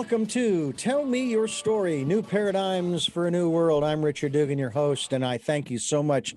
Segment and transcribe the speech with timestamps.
[0.00, 3.84] welcome to Tell Me Your Story New Paradigms for a New World.
[3.84, 6.34] I'm Richard Dugan, your host, and I thank you so much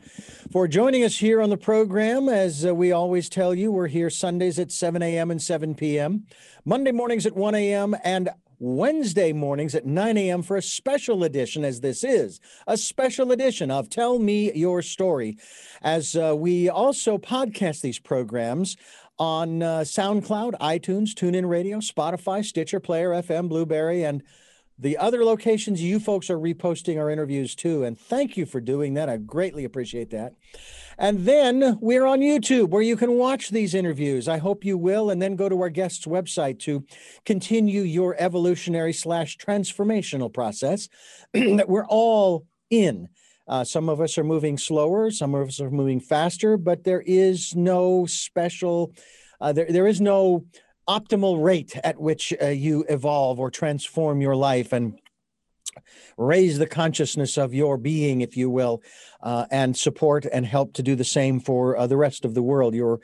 [0.51, 2.27] for joining us here on the program.
[2.27, 5.31] As uh, we always tell you, we're here Sundays at 7 a.m.
[5.31, 6.25] and 7 p.m.,
[6.65, 10.41] Monday mornings at 1 a.m., and Wednesday mornings at 9 a.m.
[10.41, 15.37] for a special edition, as this is a special edition of Tell Me Your Story.
[15.81, 18.75] As uh, we also podcast these programs
[19.19, 24.23] on uh, SoundCloud, iTunes, TuneIn Radio, Spotify, Stitcher, Player FM, Blubrry, and
[24.79, 27.83] the other locations you folks are reposting our interviews too.
[27.83, 29.07] And thank you for doing that.
[29.07, 30.33] I greatly appreciate that.
[30.97, 34.27] And then we're on YouTube where you can watch these interviews.
[34.27, 35.09] I hope you will.
[35.09, 36.85] And then go to our guest's website to
[37.23, 40.89] continue your evolutionary slash transformational process
[41.33, 43.09] that we're all in.
[43.47, 47.03] Uh, some of us are moving slower, some of us are moving faster, but there
[47.05, 48.93] is no special,
[49.41, 50.45] uh, there, there is no
[50.87, 54.99] optimal rate at which uh, you evolve or transform your life and
[56.17, 58.81] raise the consciousness of your being, if you will,
[59.21, 62.43] uh, and support and help to do the same for uh, the rest of the
[62.43, 62.73] world.
[62.73, 62.99] Your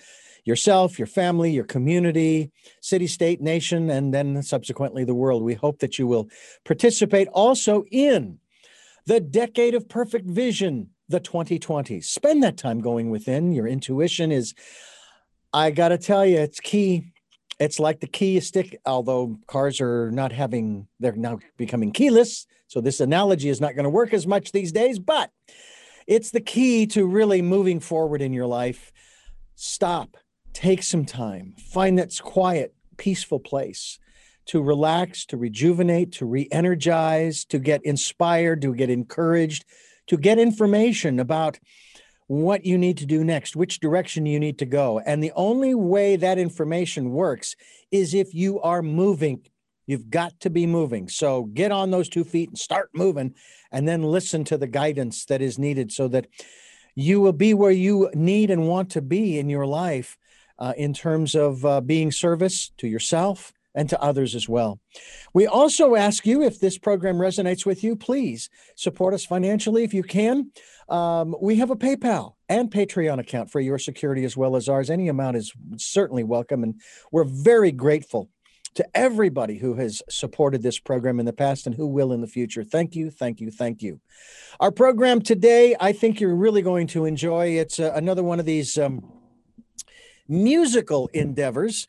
[0.45, 5.43] yourself, your family, your community, city, state, nation, and then subsequently the world.
[5.43, 6.29] We hope that you will
[6.65, 8.39] participate also in
[9.09, 12.03] the decade of perfect vision, the 2020s.
[12.03, 13.51] Spend that time going within.
[13.51, 14.53] Your intuition is,
[15.51, 17.11] I got to tell you, it's key.
[17.59, 22.45] It's like the key stick, although cars are not having, they're now becoming keyless.
[22.67, 25.31] So this analogy is not going to work as much these days, but
[26.05, 28.91] it's the key to really moving forward in your life.
[29.55, 30.17] Stop,
[30.53, 33.97] take some time, find that quiet, peaceful place
[34.49, 39.63] to relax, to rejuvenate, to re energize, to get inspired, to get encouraged,
[40.07, 41.59] to get information about
[42.25, 44.99] what you need to do next, which direction you need to go.
[45.05, 47.55] And the only way that information works
[47.91, 49.45] is if you are moving.
[49.85, 51.09] You've got to be moving.
[51.09, 53.35] So get on those two feet and start moving,
[53.71, 56.25] and then listen to the guidance that is needed so that
[56.95, 60.17] you will be where you need and want to be in your life
[60.57, 64.77] uh, in terms of uh, being service to yourself and to others as well.
[65.33, 69.93] We also ask you if this program resonates with you, please support us financially if
[69.93, 70.51] you can.
[70.89, 74.89] Um, we have a PayPal and Patreon account for your security as well as ours.
[74.89, 76.75] Any amount is certainly welcome, and
[77.13, 78.29] we're very grateful
[78.75, 82.27] to everybody who has supported this program in the past and who will in the
[82.27, 82.65] future.
[82.65, 84.01] Thank you, thank you, thank you.
[84.59, 87.51] Our program today, I think you're really going to enjoy.
[87.51, 89.09] It's uh, another one of these um,
[90.27, 91.87] musical endeavors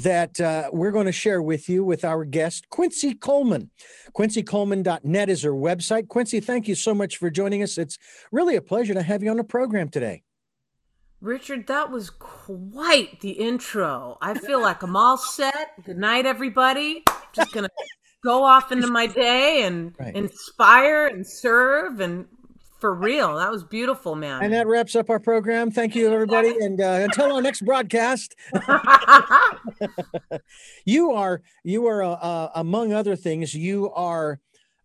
[0.00, 3.70] that uh, we're going to share with you with our guest, Quincy Coleman.
[4.16, 6.08] QuincyColeman.net is her website.
[6.08, 7.76] Quincy, thank you so much for joining us.
[7.76, 7.98] It's
[8.30, 10.22] really a pleasure to have you on the program today.
[11.20, 14.16] Richard, that was quite the intro.
[14.22, 15.72] I feel like I'm all set.
[15.84, 17.04] Good night, everybody.
[17.34, 17.70] Just going to
[18.24, 20.16] go off into my day and right.
[20.16, 22.26] inspire and serve and
[22.82, 23.36] for real.
[23.36, 24.42] That was beautiful, man.
[24.42, 25.70] And that wraps up our program.
[25.70, 26.48] Thank you, everybody.
[26.48, 28.34] And uh, until our next broadcast,
[30.84, 33.54] you are you are uh, uh, among other things.
[33.54, 34.40] You are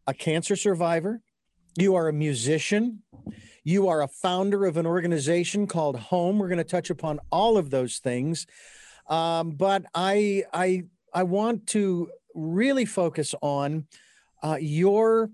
[0.05, 1.21] a cancer survivor.
[1.75, 3.01] You are a musician.
[3.63, 6.37] You are a founder of an organization called Home.
[6.37, 8.45] We're going to touch upon all of those things,
[9.09, 13.87] um, but I I I want to really focus on
[14.43, 15.31] uh, your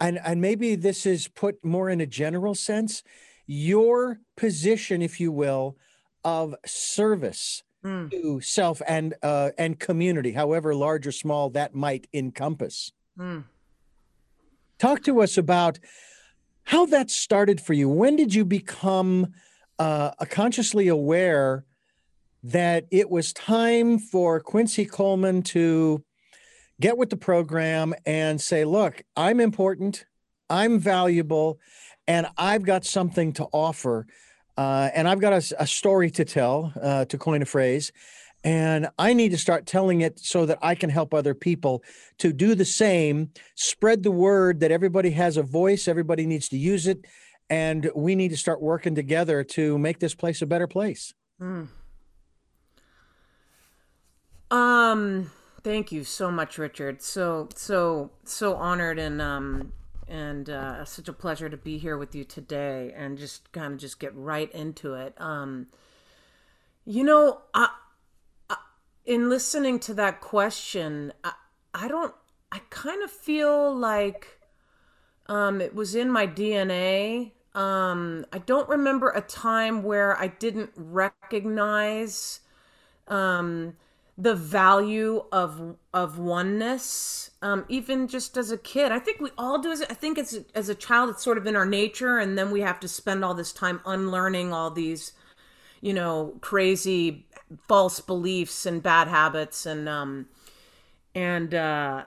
[0.00, 3.02] and and maybe this is put more in a general sense
[3.46, 5.76] your position if you will
[6.24, 8.10] of service mm.
[8.10, 13.44] to self and uh, and community however large or small that might encompass mm.
[14.78, 15.78] talk to us about
[16.64, 19.32] how that started for you when did you become
[19.78, 21.64] uh, consciously aware
[22.42, 26.04] that it was time for quincy coleman to
[26.80, 30.04] get with the program and say, look, I'm important,
[30.48, 31.58] I'm valuable,
[32.06, 34.06] and I've got something to offer.
[34.56, 37.92] Uh, and I've got a, a story to tell, uh, to coin a phrase.
[38.44, 41.82] And I need to start telling it so that I can help other people
[42.18, 46.58] to do the same, spread the word that everybody has a voice, everybody needs to
[46.58, 47.04] use it.
[47.50, 51.14] And we need to start working together to make this place a better place.
[51.40, 51.68] Mm.
[54.50, 55.30] Um,
[55.68, 57.02] Thank you so much, Richard.
[57.02, 59.74] So so so honored and um
[60.08, 63.78] and uh, such a pleasure to be here with you today and just kind of
[63.78, 65.12] just get right into it.
[65.20, 65.66] Um,
[66.86, 67.68] you know, I,
[68.48, 68.56] I,
[69.04, 71.32] in listening to that question, I,
[71.74, 72.14] I don't.
[72.50, 74.40] I kind of feel like
[75.26, 77.32] um, it was in my DNA.
[77.54, 82.40] Um, I don't remember a time where I didn't recognize
[83.06, 83.74] um,
[84.18, 88.90] the value of of oneness um, even just as a kid.
[88.90, 91.46] I think we all do as i think as, as a child it's sort of
[91.46, 95.12] in our nature and then we have to spend all this time unlearning all these
[95.80, 97.26] you know crazy
[97.68, 100.26] false beliefs and bad habits and um
[101.14, 102.04] and uh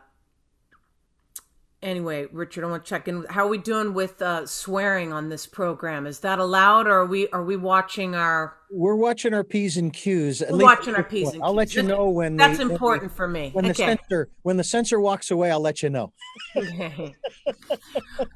[1.81, 3.25] anyway, Richard, I want to check in.
[3.29, 6.05] How are we doing with uh, swearing on this program?
[6.05, 8.55] Is that allowed, or are we are we watching our?
[8.69, 10.43] We're watching our p's and q's.
[10.49, 11.41] We're watching our p's and q's.
[11.43, 12.37] I'll let you know when.
[12.37, 13.49] That's the, important when for me.
[13.53, 13.71] When okay.
[13.71, 16.13] the censor when the censor walks away, I'll let you know.
[16.55, 17.15] okay.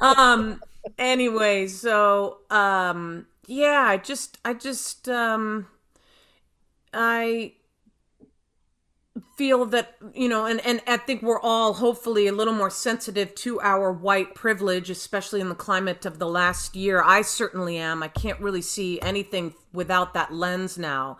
[0.02, 0.62] um.
[0.98, 3.28] Anyway, so um.
[3.48, 5.68] Yeah, I just I just um.
[6.94, 7.54] I
[9.38, 13.34] feel that you know and and i think we're all hopefully a little more sensitive
[13.34, 17.02] to our white privilege especially in the climate of the last year.
[17.02, 18.04] I certainly am.
[18.04, 21.18] I can't really see anything without that lens now.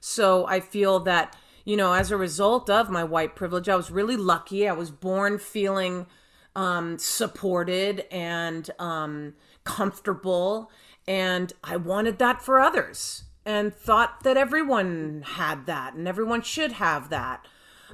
[0.00, 3.90] So i feel that you know as a result of my white privilege i was
[3.90, 4.68] really lucky.
[4.68, 6.06] I was born feeling
[6.54, 9.34] um supported and um
[9.64, 10.70] comfortable
[11.06, 16.72] and i wanted that for others and thought that everyone had that and everyone should
[16.72, 17.46] have that.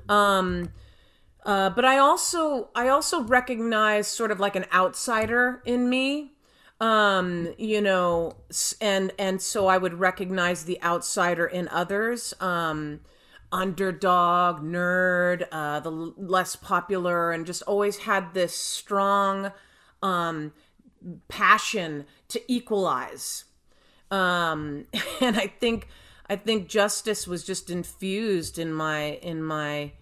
[0.08, 0.72] Um,
[1.46, 6.32] uh, but I also I also recognize sort of like an outsider in me,
[6.80, 8.36] um, you know,
[8.80, 13.00] and and so I would recognize the outsider in others, um,
[13.52, 19.52] underdog, nerd, uh, the less popular, and just always had this strong
[20.02, 20.52] um,
[21.28, 23.44] passion to equalize
[24.14, 24.86] um
[25.20, 25.88] and i think
[26.28, 29.92] i think justice was just infused in my in my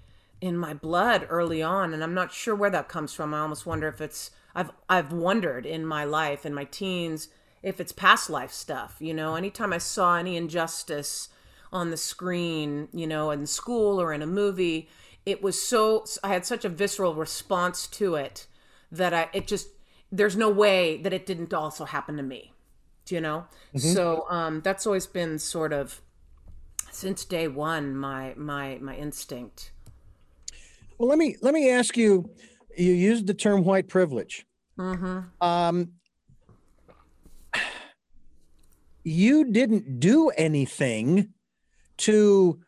[0.40, 3.32] in my blood early on and i'm not sure where that comes from.
[3.32, 7.28] I almost wonder if it's i've i've wondered in my life in my teens
[7.62, 9.34] if it's past life stuff you know?
[9.34, 11.28] Anytime i saw any injustice
[11.72, 14.88] on the screen you know in school or in a movie
[15.24, 18.46] it was so i had such a visceral response to it
[18.90, 19.68] that i it just
[20.10, 22.51] there's no way that it didn't also happen to me
[23.12, 23.46] you know?
[23.74, 23.92] Mm-hmm.
[23.92, 26.00] so um that's always been sort of
[26.90, 29.72] since day one my my my instinct.
[30.98, 32.30] Well let me let me ask you
[32.76, 34.46] you used the term white privilege.
[34.78, 35.20] Mm-hmm.
[35.40, 35.92] um
[39.04, 41.32] you didn't do anything
[41.98, 42.60] to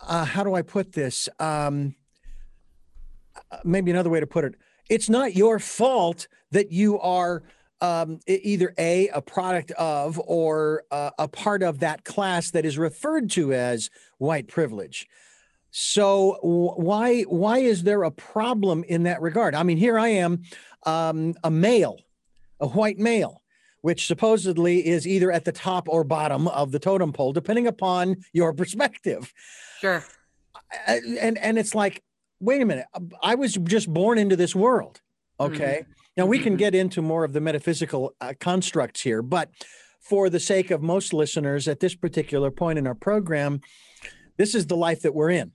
[0.00, 1.28] uh, how do i put this?
[1.38, 1.94] Um
[3.50, 4.54] uh, maybe another way to put it.
[4.88, 7.42] It's not your fault that you are
[7.80, 12.78] um, either a a product of or uh, a part of that class that is
[12.78, 15.08] referred to as white privilege.
[15.70, 19.54] So why why is there a problem in that regard?
[19.54, 20.42] I mean, here I am,
[20.84, 22.00] um, a male,
[22.58, 23.42] a white male,
[23.82, 28.16] which supposedly is either at the top or bottom of the totem pole, depending upon
[28.32, 29.32] your perspective.
[29.80, 30.04] Sure.
[30.86, 32.02] And and it's like,
[32.40, 32.86] wait a minute,
[33.22, 35.00] I was just born into this world.
[35.38, 35.82] Okay.
[35.82, 35.92] Mm-hmm.
[36.16, 36.58] Now, we can mm-hmm.
[36.58, 39.50] get into more of the metaphysical uh, constructs here, but
[40.00, 43.60] for the sake of most listeners at this particular point in our program,
[44.36, 45.52] this is the life that we're in.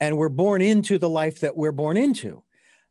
[0.00, 2.42] And we're born into the life that we're born into.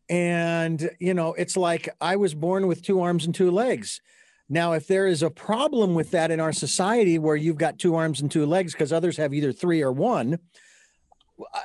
[0.10, 4.02] And, you know, it's like I was born with two arms and two legs.
[4.48, 7.96] Now, if there is a problem with that in our society where you've got two
[7.96, 10.38] arms and two legs because others have either three or one,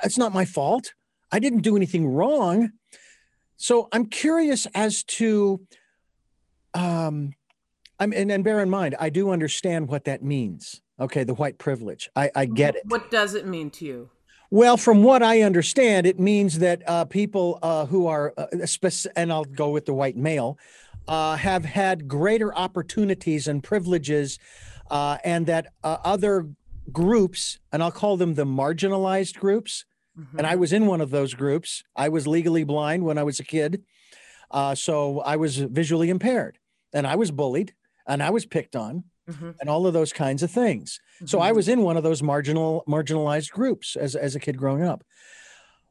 [0.03, 0.93] it's not my fault.
[1.31, 2.71] I didn't do anything wrong.
[3.61, 5.61] So I'm curious as to,
[6.73, 7.33] um,
[7.99, 10.81] I'm and, and bear in mind, I do understand what that means.
[10.99, 12.09] Okay, the white privilege.
[12.15, 12.81] I, I get it.
[12.87, 14.09] What does it mean to you?
[14.49, 18.47] Well, from what I understand, it means that uh, people uh, who are, uh,
[19.15, 20.57] and I'll go with the white male,
[21.07, 24.39] uh, have had greater opportunities and privileges,
[24.89, 26.49] uh, and that uh, other
[26.91, 29.85] groups, and I'll call them the marginalized groups,
[30.19, 30.37] Mm-hmm.
[30.37, 31.83] And I was in one of those groups.
[31.95, 33.83] I was legally blind when I was a kid.
[34.49, 36.57] Uh, so I was visually impaired
[36.93, 37.73] and I was bullied
[38.05, 39.51] and I was picked on mm-hmm.
[39.59, 40.99] and all of those kinds of things.
[41.15, 41.27] Mm-hmm.
[41.27, 41.55] So I mm-hmm.
[41.55, 45.03] was in one of those marginal marginalized groups as, as a kid growing up.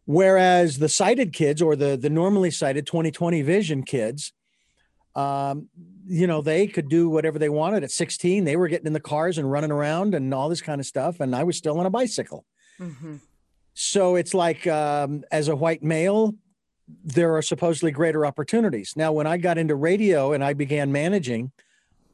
[0.05, 4.33] Whereas the sighted kids or the, the normally sighted 2020 vision kids,
[5.15, 5.69] um,
[6.07, 8.45] you know, they could do whatever they wanted at 16.
[8.45, 11.21] They were getting in the cars and running around and all this kind of stuff.
[11.21, 12.45] And I was still on a bicycle.
[12.81, 13.17] Mm-hmm.
[13.83, 16.35] So it's like um, as a white male,
[17.03, 18.93] there are supposedly greater opportunities.
[18.95, 21.51] Now, when I got into radio and I began managing,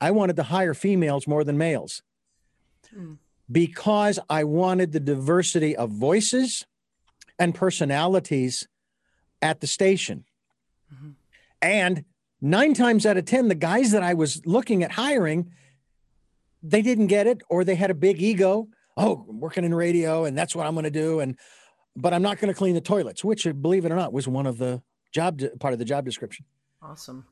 [0.00, 2.04] I wanted to hire females more than males
[2.96, 3.18] mm.
[3.50, 6.64] because I wanted the diversity of voices
[7.36, 8.68] and personalities
[9.42, 10.24] at the station.
[10.94, 11.10] Mm-hmm.
[11.62, 12.04] And
[12.40, 15.50] nine times out of 10, the guys that I was looking at hiring,
[16.62, 20.26] they didn't get it, or they had a big ego, oh, I'm working in radio
[20.26, 21.18] and that's what I'm going to do.
[21.18, 21.36] And,
[21.96, 24.46] but I'm not going to clean the toilets, which believe it or not was one
[24.46, 26.44] of the job, part of the job description.
[26.82, 27.24] Awesome.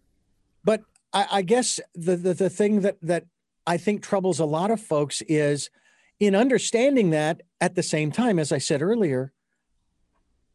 [0.65, 3.27] But I, I guess the, the, the thing that, that
[3.67, 5.71] I think troubles a lot of folks is
[6.19, 9.33] in understanding that at the same time, as I said earlier,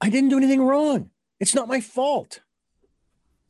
[0.01, 1.11] I didn't do anything wrong.
[1.39, 2.41] It's not my fault.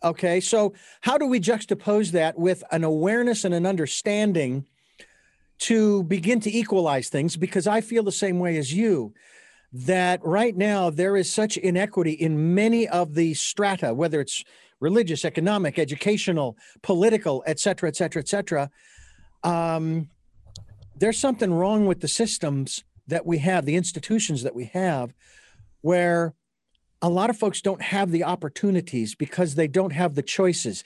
[0.04, 0.40] Okay.
[0.40, 4.66] So, how do we juxtapose that with an awareness and an understanding
[5.60, 7.36] to begin to equalize things?
[7.36, 9.14] Because I feel the same way as you
[9.72, 14.44] that right now there is such inequity in many of the strata, whether it's
[14.80, 18.70] religious, economic, educational, political, et cetera, et cetera, et cetera.
[19.44, 20.10] Um,
[20.98, 25.14] there's something wrong with the systems that we have, the institutions that we have,
[25.82, 26.34] where
[27.02, 30.84] a lot of folks don't have the opportunities because they don't have the choices.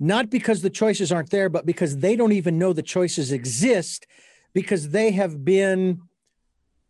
[0.00, 4.06] Not because the choices aren't there, but because they don't even know the choices exist
[4.52, 6.00] because they have been,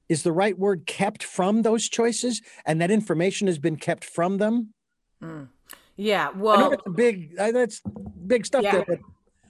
[0.08, 4.38] is the right word, kept from those choices and that information has been kept from
[4.38, 4.74] them.
[5.22, 5.48] Mm.
[5.96, 6.30] Yeah.
[6.34, 7.80] Well, that's big, that's
[8.26, 8.62] big stuff.
[8.64, 8.84] Yeah.
[8.86, 9.00] There,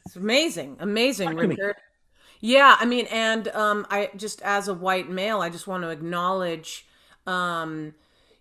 [0.06, 0.76] it's amazing.
[0.80, 1.76] Amazing, Richard.
[2.40, 2.76] Yeah.
[2.78, 6.86] I mean, and um, I just, as a white male, I just want to acknowledge,
[7.26, 7.94] um,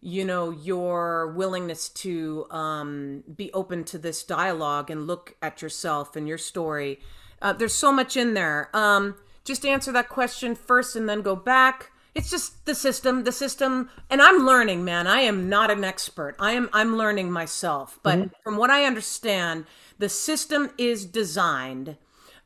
[0.04, 6.16] you know your willingness to um, be open to this dialogue and look at yourself
[6.16, 7.00] and your story
[7.42, 9.16] uh, there's so much in there um,
[9.46, 13.90] just answer that question first and then go back it's just the system the system
[14.10, 15.08] and i'm learning man.
[15.08, 16.36] I am not an expert.
[16.40, 18.00] I am i'm learning myself.
[18.04, 18.28] But mm-hmm.
[18.44, 19.66] from what i understand
[20.00, 21.98] the system is designed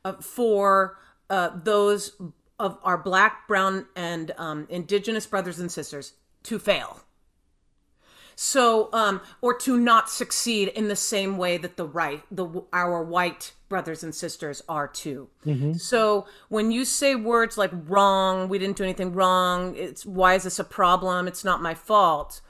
[0.04, 0.98] uh, for
[1.30, 2.12] uh, those
[2.58, 7.00] of our black brown and um, indigenous brothers and sisters to fail.
[8.34, 13.02] So, um, or to not succeed in the same way that the right, the our
[13.02, 15.28] white brothers and sisters are too.
[15.46, 15.74] Mm-hmm.
[15.74, 19.76] So when you say words like wrong, we didn't do anything wrong.
[19.76, 21.28] It's why is this a problem?
[21.28, 22.40] It's not my fault.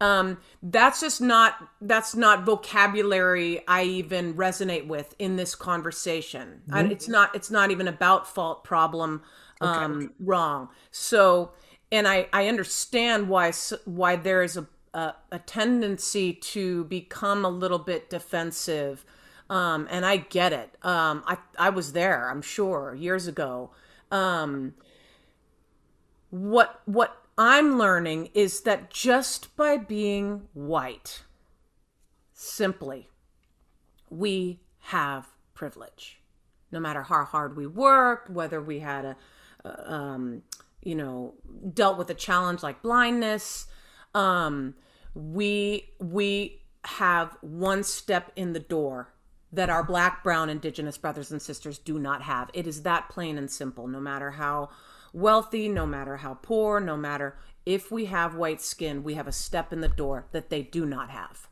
[0.00, 6.62] Um, that's just not that's not vocabulary I even resonate with in this conversation.
[6.68, 6.74] Mm-hmm.
[6.74, 9.22] I, it's not it's not even about fault, problem,
[9.60, 10.06] um, okay.
[10.20, 10.68] wrong.
[10.90, 11.52] So,
[11.92, 13.52] and I I understand why
[13.84, 19.04] why there is a a, a tendency to become a little bit defensive.
[19.50, 20.76] Um, and I get it.
[20.82, 23.72] Um, I, I was there, I'm sure, years ago.
[24.12, 24.74] Um,
[26.30, 31.24] what, what I'm learning is that just by being white,
[32.32, 33.08] simply,
[34.08, 36.20] we have privilege.
[36.70, 39.16] No matter how hard we worked, whether we had a,
[39.64, 40.42] a um,
[40.80, 41.34] you know,
[41.74, 43.66] dealt with a challenge like blindness,
[44.14, 44.74] um,
[45.12, 49.12] we we have one step in the door
[49.52, 52.50] that our black brown indigenous brothers and sisters do not have.
[52.54, 53.86] It is that plain and simple.
[53.86, 54.70] No matter how
[55.12, 59.32] wealthy no matter how poor no matter if we have white skin we have a
[59.32, 61.48] step in the door that they do not have.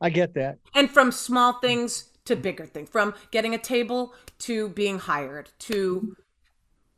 [0.00, 0.58] I get that.
[0.74, 6.16] And from small things to bigger things from getting a table to being hired to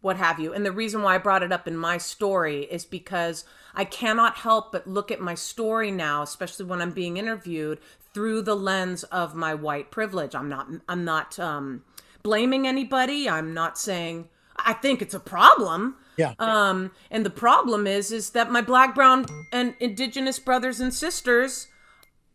[0.00, 0.52] what have you.
[0.52, 4.36] And the reason why I brought it up in my story is because I cannot
[4.36, 7.80] help but look at my story now, especially when I'm being interviewed,
[8.16, 10.34] through the lens of my white privilege.
[10.34, 11.84] I'm not I'm not um,
[12.22, 13.28] blaming anybody.
[13.28, 15.96] I'm not saying I think it's a problem.
[16.16, 16.32] Yeah.
[16.38, 21.68] Um, and the problem is is that my black, brown, and indigenous brothers and sisters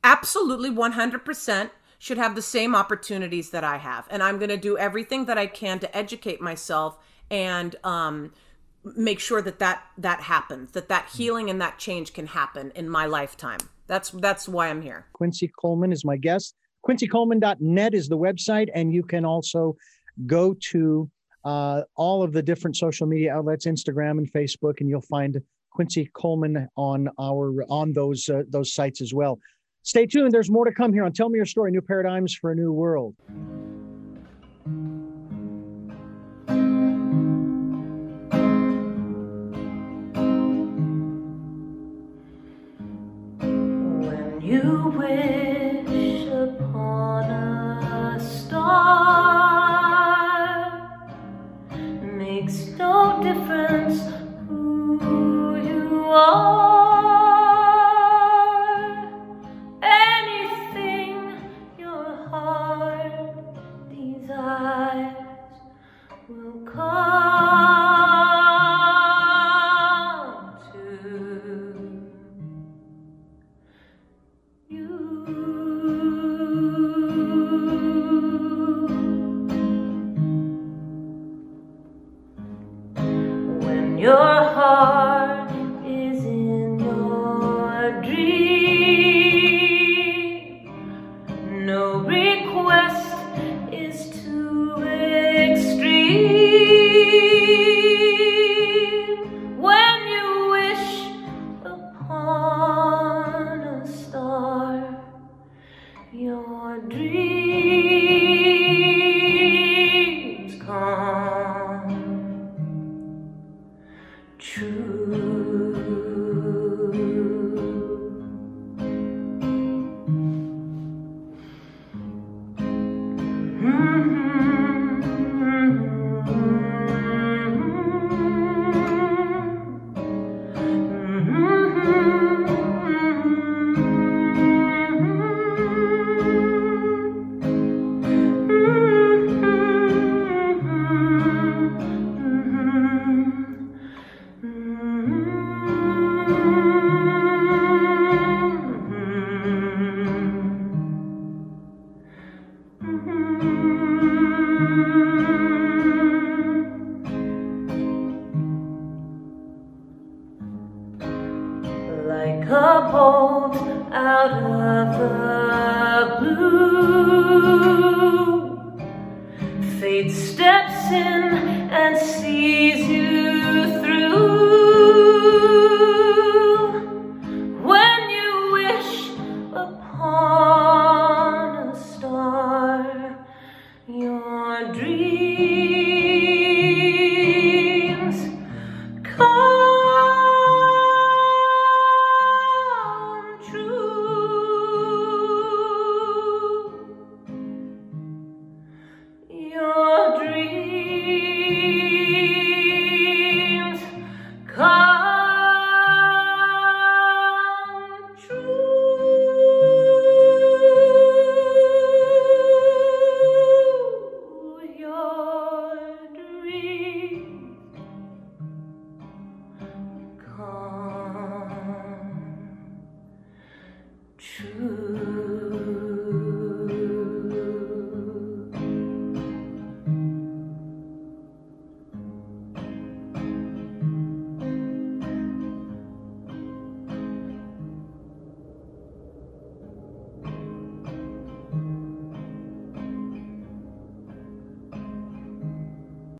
[0.03, 4.05] absolutely 100% should have the same opportunities that I have.
[4.11, 7.00] And I'm going to do everything that I can to educate myself
[7.31, 8.33] and um,
[8.83, 12.88] make sure that that that happens, that that healing and that change can happen in
[12.88, 13.61] my lifetime.
[13.91, 15.07] That's that's why I'm here.
[15.12, 16.55] Quincy Coleman is my guest.
[16.88, 19.75] QuincyColeman.net is the website, and you can also
[20.25, 21.12] go to
[21.43, 26.10] uh, all of the different social media outlets, Instagram and Facebook, and you'll find Quincy
[26.13, 29.38] Coleman on our on those uh, those sites as well.
[29.83, 30.31] Stay tuned.
[30.31, 32.71] There's more to come here on Tell Me Your Story: New Paradigms for a New
[32.71, 33.17] World.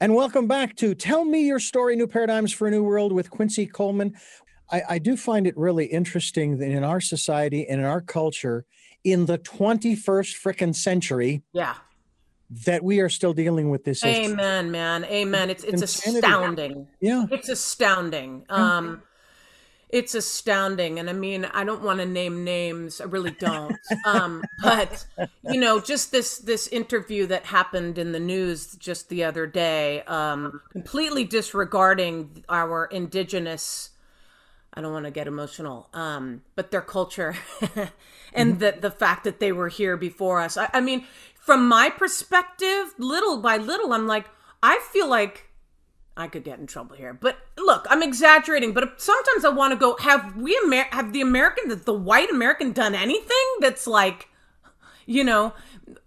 [0.01, 3.29] And welcome back to Tell Me Your Story New Paradigms for a New World with
[3.29, 4.15] Quincy Coleman.
[4.71, 8.65] I, I do find it really interesting that in our society and in our culture,
[9.03, 11.75] in the 21st frickin' century, Yeah.
[12.65, 14.31] that we are still dealing with this issue.
[14.31, 15.05] Amen, man.
[15.05, 15.51] Amen.
[15.51, 16.17] It's it's Insanity.
[16.25, 16.87] astounding.
[16.99, 17.25] Yeah.
[17.29, 18.43] It's astounding.
[18.49, 19.03] Um
[19.91, 23.01] it's astounding and I mean I don't want to name names.
[23.01, 23.77] I really don't.
[24.06, 25.06] Um but
[25.43, 30.01] you know just this this interview that happened in the news just the other day
[30.04, 33.89] um completely disregarding our indigenous
[34.73, 37.36] I don't want to get emotional, um, but their culture
[38.34, 40.56] and the the fact that they were here before us.
[40.56, 44.27] I, I mean, from my perspective, little by little, I'm like,
[44.63, 45.50] I feel like
[46.17, 47.13] I could get in trouble here.
[47.13, 48.74] But look, I'm exaggerating.
[48.74, 49.95] But sometimes I want to go.
[49.97, 54.28] Have we Amer- have the American, the, the white American, done anything that's like,
[55.06, 55.54] you know,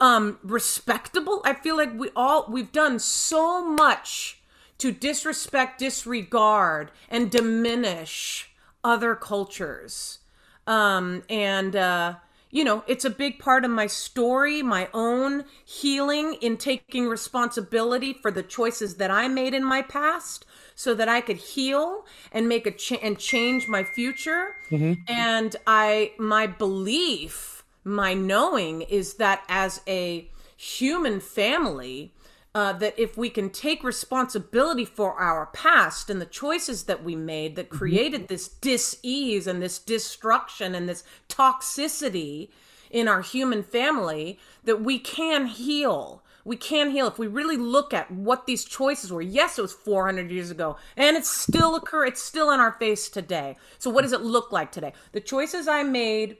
[0.01, 1.41] um, respectable?
[1.45, 4.41] I feel like we all we've done so much
[4.79, 8.51] to disrespect, disregard, and diminish
[8.83, 10.19] other cultures.
[10.67, 12.15] Um, and, uh,
[12.55, 18.13] you know, it's a big part of my story, my own healing in taking responsibility
[18.13, 22.49] for the choices that I made in my past so that I could heal and
[22.49, 24.55] make a cha- and change my future.
[24.71, 25.03] Mm-hmm.
[25.09, 32.14] And I, my belief, my knowing is that as a human family,
[32.55, 37.17] uh, that if we can take responsibility for our past and the choices that we
[37.17, 42.49] made that created this dis-ease and this destruction and this toxicity
[42.91, 46.23] in our human family that we can heal.
[46.45, 47.09] We can heal.
[47.09, 50.77] If we really look at what these choices were yes it was 400 years ago
[50.97, 53.57] and it's still occur it's still in our face today.
[53.79, 54.93] So what does it look like today?
[55.11, 56.37] The choices i made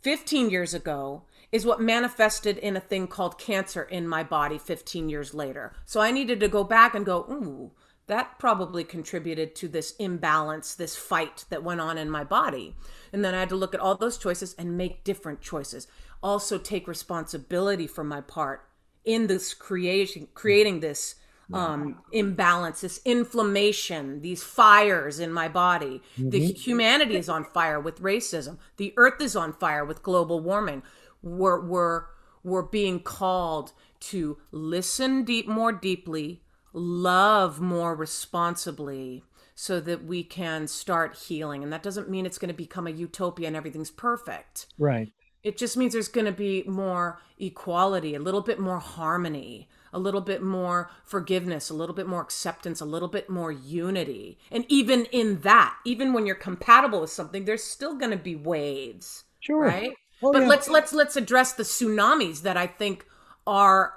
[0.00, 5.08] 15 years ago is what manifested in a thing called cancer in my body 15
[5.08, 5.72] years later.
[5.84, 7.72] So I needed to go back and go, ooh,
[8.06, 12.74] that probably contributed to this imbalance, this fight that went on in my body.
[13.12, 15.86] And then I had to look at all those choices and make different choices.
[16.22, 18.66] Also take responsibility for my part
[19.04, 21.14] in this creation creating this
[21.52, 26.00] um, imbalance, this inflammation, these fires in my body.
[26.16, 28.58] The humanity is on fire with racism.
[28.76, 30.82] The earth is on fire with global warming.
[31.22, 32.04] We're we're
[32.42, 39.22] we're being called to listen deep more deeply, love more responsibly,
[39.54, 41.62] so that we can start healing.
[41.62, 44.66] And that doesn't mean it's going to become a utopia and everything's perfect.
[44.78, 45.12] Right.
[45.42, 49.98] It just means there's going to be more equality, a little bit more harmony, a
[49.98, 54.38] little bit more forgiveness, a little bit more acceptance, a little bit more unity.
[54.50, 58.36] And even in that, even when you're compatible with something, there's still going to be
[58.36, 59.64] waves, Sure.
[59.64, 59.92] right?
[60.22, 60.48] Oh, but yeah.
[60.48, 63.06] let's let's let's address the tsunamis that I think
[63.46, 63.94] are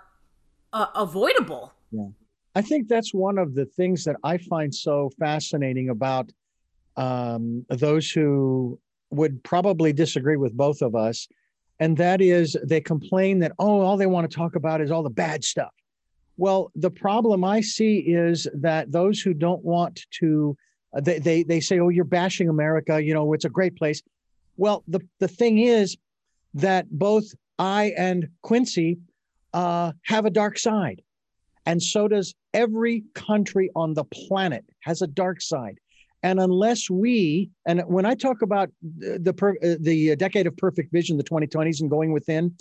[0.71, 1.73] uh, avoidable.
[2.55, 6.31] I think that's one of the things that I find so fascinating about
[6.97, 11.27] um, those who would probably disagree with both of us.
[11.79, 15.03] And that is they complain that, oh, all they want to talk about is all
[15.03, 15.73] the bad stuff.
[16.37, 20.55] Well, the problem I see is that those who don't want to,
[20.95, 24.01] uh, they, they, they say, oh, you're bashing America, you know, it's a great place.
[24.57, 25.97] Well, the, the thing is
[26.53, 27.25] that both
[27.59, 28.97] I and Quincy
[29.53, 31.01] uh, have a dark side.
[31.65, 35.79] And so does every country on the planet has a dark side.
[36.23, 40.91] And unless we and when i talk about the the, uh, the decade of perfect
[40.93, 42.55] vision the 2020s and going within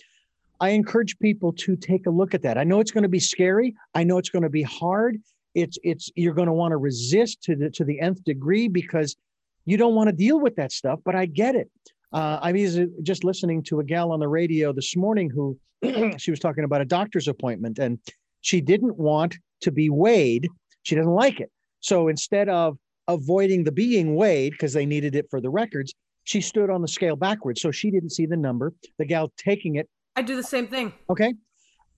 [0.61, 2.59] i encourage people to take a look at that.
[2.59, 3.77] I know it's going to be scary.
[3.95, 5.19] I know it's going to be hard.
[5.55, 9.17] It's it's you're going to want to resist to the to the nth degree because
[9.65, 11.71] you don't want to deal with that stuff but i get it
[12.13, 15.59] uh, i was just listening to a gal on the radio this morning who
[16.19, 17.99] she was talking about a doctor's appointment and
[18.41, 20.49] she didn't want to be weighed.
[20.83, 21.51] She doesn't like it.
[21.81, 22.77] So instead of
[23.09, 25.95] avoiding the being weighed because they needed it for the records,
[26.25, 27.63] she stood on the scale backwards.
[27.63, 28.75] So she didn't see the number.
[28.99, 30.93] The gal taking it, I do the same thing.
[31.09, 31.35] okay?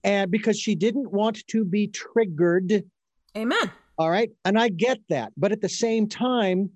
[0.03, 2.83] And because she didn't want to be triggered.
[3.35, 3.71] Amen.
[3.97, 4.29] All right.
[4.45, 5.33] And I get that.
[5.35, 6.69] But at the same time,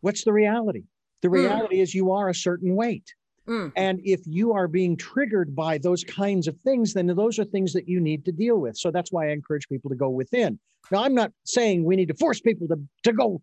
[0.00, 0.84] what's the reality?
[1.22, 1.32] The Mm.
[1.32, 3.14] reality is you are a certain weight.
[3.48, 3.72] Mm.
[3.76, 7.72] And if you are being triggered by those kinds of things, then those are things
[7.72, 8.76] that you need to deal with.
[8.76, 10.58] So that's why I encourage people to go within.
[10.90, 13.42] Now, I'm not saying we need to force people to, to go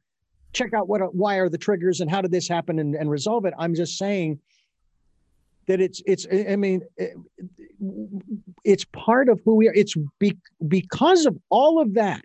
[0.54, 3.46] check out what why are the triggers and how did this happen and, and resolve
[3.46, 3.54] it.
[3.60, 4.40] I'm just saying
[5.68, 7.16] that it's it's I mean it-
[8.64, 9.74] it's part of who we are.
[9.74, 10.36] It's be,
[10.68, 12.24] because of all of that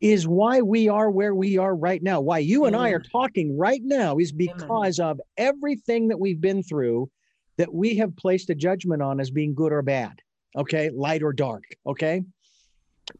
[0.00, 2.20] is why we are where we are right now.
[2.20, 6.62] Why you and I are talking right now is because of everything that we've been
[6.62, 7.10] through
[7.56, 10.20] that we have placed a judgment on as being good or bad,
[10.56, 12.22] okay, light or dark, okay?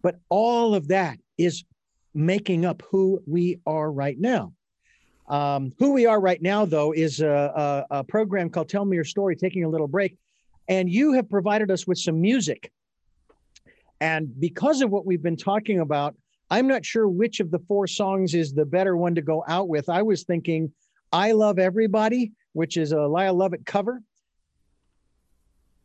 [0.03, 1.65] But all of that is
[2.13, 4.53] making up who we are right now.
[5.29, 8.97] Um, who we are right now, though, is a, a, a program called Tell Me
[8.97, 10.17] Your Story, taking a little break.
[10.69, 12.71] And you have provided us with some music.
[14.01, 16.15] And because of what we've been talking about,
[16.51, 19.69] I'm not sure which of the four songs is the better one to go out
[19.69, 19.89] with.
[19.89, 20.73] I was thinking
[21.13, 24.03] I Love Everybody, which is a Lyle Lovett cover.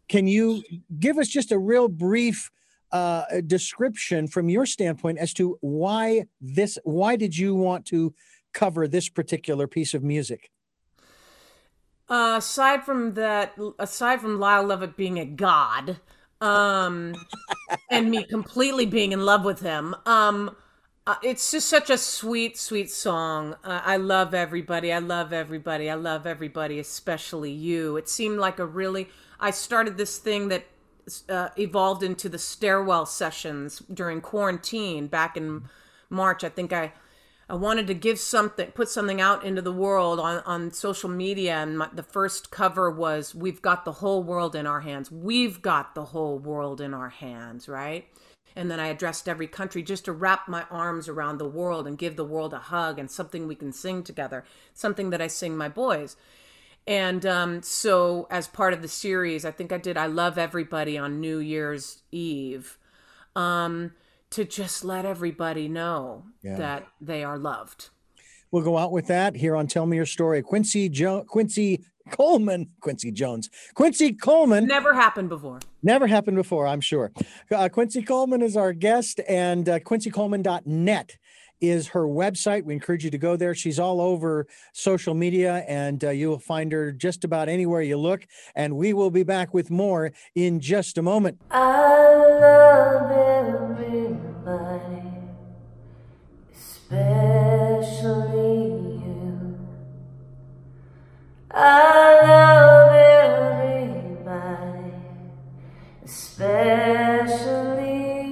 [0.07, 0.63] Can you
[0.99, 2.51] give us just a real brief
[2.91, 8.13] uh, description from your standpoint as to why this, why did you want to
[8.53, 10.51] cover this particular piece of music?
[12.09, 16.01] Uh, aside from that, aside from Lyle Lovett being a god,
[16.41, 17.13] um,
[17.89, 20.55] and me completely being in love with him, um,
[21.07, 23.55] uh, it's just such a sweet, sweet song.
[23.63, 24.93] Uh, I love everybody.
[24.93, 25.89] I love everybody.
[25.89, 27.97] I love everybody, especially you.
[27.97, 29.09] It seemed like a really.
[29.39, 30.65] I started this thing that
[31.27, 35.63] uh, evolved into the stairwell sessions during quarantine back in
[36.09, 36.43] March.
[36.43, 36.93] I think I
[37.51, 41.55] I wanted to give something, put something out into the world on, on social media.
[41.55, 45.11] And my, the first cover was We've got the whole world in our hands.
[45.11, 48.07] We've got the whole world in our hands, right?
[48.55, 51.97] And then I addressed every country just to wrap my arms around the world and
[51.97, 55.57] give the world a hug and something we can sing together, something that I sing
[55.57, 56.15] my boys.
[56.87, 60.97] And um, so, as part of the series, I think I did I Love Everybody
[60.97, 62.77] on New Year's Eve.
[63.35, 63.91] Um,
[64.31, 66.55] to just let everybody know Yeah.
[66.57, 67.89] that they are loved.
[68.49, 70.41] We'll go out with that here on Tell Me Your Story.
[70.41, 74.65] Quincy jo- Quincy Coleman, Quincy Jones, Quincy Coleman.
[74.65, 75.59] Never happened before.
[75.83, 77.11] Never happened before, I'm sure.
[77.49, 81.17] Uh, Quincy Coleman is our guest, and uh, quincycoleman.net
[81.61, 82.63] is her website.
[82.65, 83.53] We encourage you to go there.
[83.53, 87.97] She's all over social media, and uh, you will find her just about anywhere you
[87.97, 88.25] look.
[88.55, 91.39] And we will be back with more in just a moment
[94.43, 95.03] somebody,
[96.53, 98.01] especially
[99.05, 99.59] you.
[101.51, 102.91] I love
[104.23, 104.93] everybody,
[106.03, 107.51] especially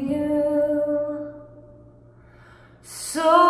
[0.09, 1.33] you.
[2.81, 3.48] So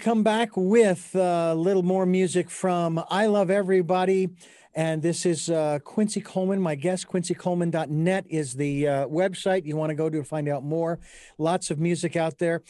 [0.00, 4.30] come back with a little more music from I Love Everybody.
[4.74, 6.60] And this is uh, Quincy Coleman.
[6.60, 10.64] My guest, quincycoleman.net, is the uh, website you want to go to to find out
[10.64, 11.00] more.
[11.36, 12.62] Lots of music out there.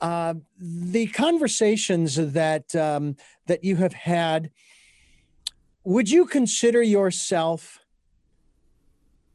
[0.00, 4.50] Uh, the conversations that um, that you have had,
[5.84, 7.80] would you consider yourself,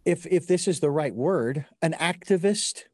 [0.05, 2.85] if if this is the right word, an activist?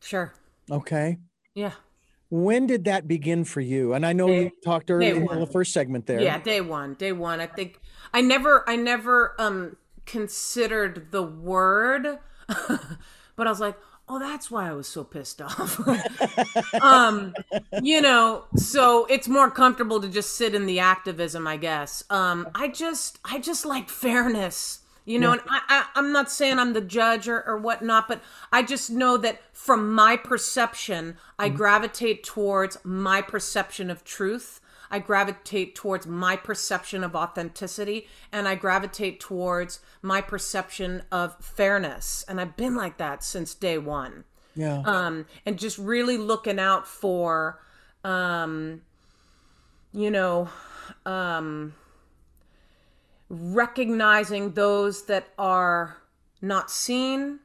[0.00, 0.32] Sure.
[0.70, 1.18] Okay.
[1.54, 1.72] Yeah.
[2.30, 3.94] When did that begin for you?
[3.94, 6.20] And I know Day- you talked earlier in the first segment there.
[6.20, 6.94] Yeah, day one.
[6.94, 7.40] Day one.
[7.40, 7.80] I think
[8.12, 12.18] I never I never um considered the word
[13.36, 13.76] but I was like,
[14.08, 15.80] oh that's why I was so pissed off.
[16.82, 17.34] um
[17.82, 22.02] you know, so it's more comfortable to just sit in the activism, I guess.
[22.10, 24.80] Um I just I just like fairness.
[25.08, 28.22] You know, and I, I, I'm not saying I'm the judge or, or whatnot, but
[28.52, 34.60] I just know that from my perception, I gravitate towards my perception of truth.
[34.90, 42.22] I gravitate towards my perception of authenticity and I gravitate towards my perception of fairness.
[42.28, 44.24] And I've been like that since day one.
[44.54, 44.82] Yeah.
[44.84, 47.62] Um, and just really looking out for,
[48.04, 48.82] um,
[49.92, 50.50] you know,
[51.06, 51.72] um,
[53.28, 55.96] recognizing those that are
[56.40, 57.40] not seen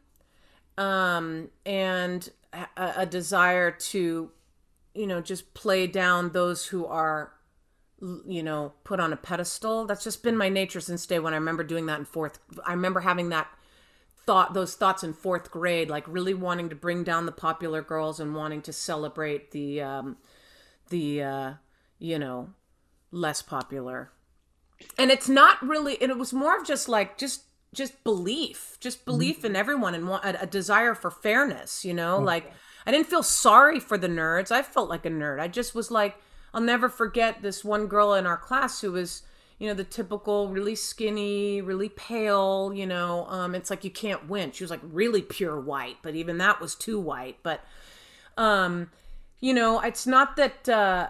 [0.77, 4.31] um, and a, a desire to,
[4.93, 7.33] you know, just play down those who are
[8.27, 9.85] you know, put on a pedestal.
[9.85, 11.33] That's just been my nature since day one.
[11.33, 12.39] I remember doing that in fourth.
[12.65, 13.47] I remember having that
[14.25, 18.19] thought, those thoughts in fourth grade, like really wanting to bring down the popular girls
[18.19, 20.17] and wanting to celebrate the, um,
[20.89, 21.53] the, uh,
[21.97, 22.49] you know,
[23.11, 24.11] less popular.
[24.97, 26.01] And it's not really.
[26.01, 27.43] And it was more of just like just
[27.73, 31.83] just belief, just belief in everyone and want, a, a desire for fairness.
[31.83, 32.51] You know, like
[32.85, 34.51] I didn't feel sorry for the nerds.
[34.51, 35.39] I felt like a nerd.
[35.39, 36.15] I just was like,
[36.53, 39.23] I'll never forget this one girl in our class who was,
[39.57, 44.29] you know, the typical really skinny, really pale, you know, um, it's like you can't
[44.29, 44.51] win.
[44.51, 47.37] She was like really pure white, but even that was too white.
[47.41, 47.61] But,
[48.37, 48.91] um,
[49.39, 51.09] you know, it's not that uh,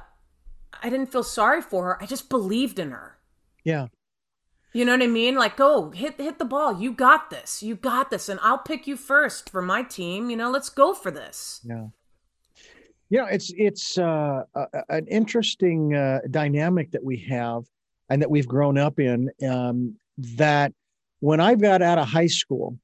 [0.82, 2.04] I didn't feel sorry for her.
[2.04, 3.13] I just believed in her.
[3.64, 3.88] Yeah.
[4.74, 5.36] You know what I mean?
[5.36, 6.82] Like, go hit hit the ball.
[6.82, 7.62] You got this.
[7.62, 10.32] You got this, and I'll pick you first for my team.
[10.32, 11.62] You know, let's go for this.
[11.64, 11.88] Yeah.
[13.10, 17.66] You know, it's it's uh, a, an interesting uh, dynamic that we have,
[18.10, 19.30] and that we've grown up in.
[19.48, 20.74] Um, that
[21.20, 22.80] when I got out of high school,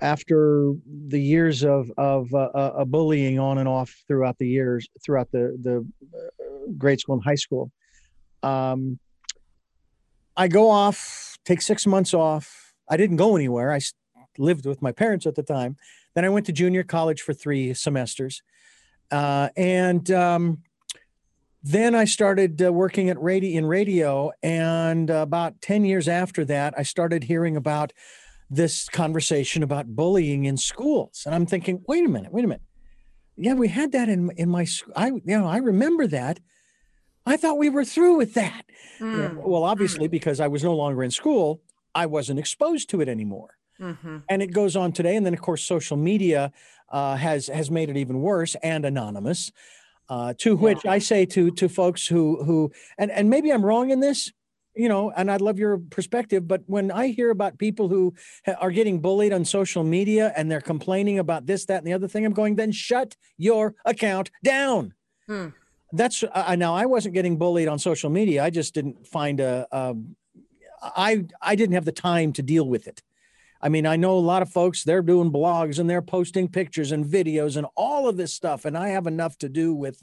[0.00, 0.74] after
[1.08, 5.58] the years of of uh, uh, bullying on and off throughout the years, throughout the
[5.60, 5.84] the
[6.16, 7.72] uh, grade school and high school,
[8.44, 9.00] um,
[10.38, 12.72] I go off, take six months off.
[12.88, 13.72] I didn't go anywhere.
[13.72, 13.80] I
[14.38, 15.76] lived with my parents at the time.
[16.14, 18.40] Then I went to junior college for three semesters.
[19.10, 20.62] Uh, and um,
[21.62, 24.30] then I started uh, working at radio in radio.
[24.40, 27.92] And about 10 years after that, I started hearing about
[28.48, 31.24] this conversation about bullying in schools.
[31.26, 32.62] And I'm thinking, wait a minute, wait a minute.
[33.36, 36.40] Yeah, we had that in in my I you know, I remember that.
[37.28, 38.64] I thought we were through with that.
[38.98, 39.36] Mm.
[39.36, 40.10] Well, obviously, mm.
[40.10, 41.60] because I was no longer in school,
[41.94, 43.58] I wasn't exposed to it anymore.
[43.80, 44.18] Mm-hmm.
[44.28, 45.14] And it goes on today.
[45.16, 46.52] And then, of course, social media
[46.90, 49.52] uh, has has made it even worse and anonymous.
[50.08, 53.90] Uh, to which I say to to folks who who and and maybe I'm wrong
[53.90, 54.32] in this,
[54.74, 56.48] you know, and I'd love your perspective.
[56.48, 58.14] But when I hear about people who
[58.58, 62.08] are getting bullied on social media and they're complaining about this, that, and the other
[62.08, 64.94] thing, I'm going, then shut your account down.
[65.26, 65.48] Hmm
[65.92, 68.44] that's uh, now I wasn't getting bullied on social media.
[68.44, 69.94] I just didn't find a, a
[70.82, 73.02] I I didn't have the time to deal with it.
[73.60, 76.92] I mean, I know a lot of folks they're doing blogs and they're posting pictures
[76.92, 80.02] and videos and all of this stuff and I have enough to do with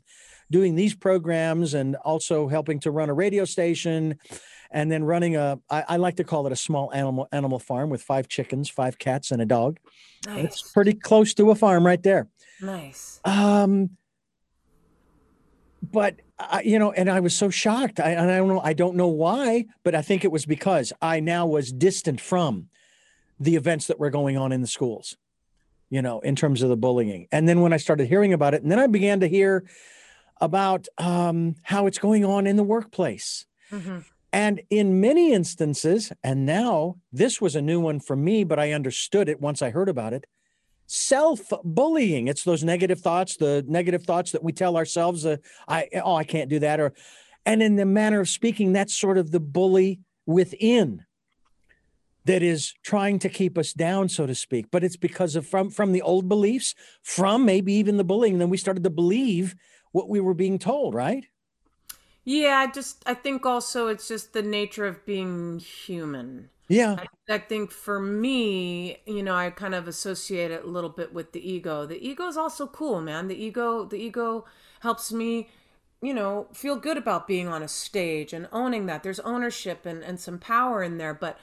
[0.52, 4.20] doing these programs and also helping to run a radio station
[4.72, 7.90] and then running a I, I like to call it a small animal animal farm
[7.90, 9.80] with five chickens, five cats and a dog.
[10.26, 10.46] Nice.
[10.46, 12.28] It's pretty close to a farm right there.
[12.62, 13.22] Nice.
[13.24, 13.92] Um
[15.92, 18.00] but uh, you know, and I was so shocked.
[18.00, 18.62] I, I don't know.
[18.62, 22.68] I don't know why, but I think it was because I now was distant from
[23.40, 25.18] the events that were going on in the schools.
[25.90, 28.64] You know, in terms of the bullying, and then when I started hearing about it,
[28.64, 29.66] and then I began to hear
[30.42, 33.46] about um, how it's going on in the workplace.
[33.72, 34.00] Mm-hmm.
[34.34, 38.74] And in many instances, and now this was a new one for me, but I
[38.74, 40.26] understood it once I heard about it
[40.88, 45.88] self bullying it's those negative thoughts the negative thoughts that we tell ourselves uh, i
[46.04, 46.94] oh i can't do that or
[47.46, 51.04] and in the manner of speaking that's sort of the bully within
[52.26, 54.68] that is trying to keep us down so to speak.
[54.72, 58.50] But it's because of from from the old beliefs from maybe even the bullying then
[58.50, 59.56] we started to believe
[59.92, 61.26] what we were being told right?
[62.24, 66.96] Yeah i just i think also it's just the nature of being human yeah.
[67.30, 71.14] I, I, think for me, you know, I kind of associate it a little bit
[71.14, 71.86] with the ego.
[71.86, 73.28] The ego is also cool, man.
[73.28, 74.46] The ego, the ego
[74.82, 75.50] helps me,
[76.02, 79.04] you know, feel good about being on a stage and owning that.
[79.04, 81.38] There's ownership and, and some power in there, but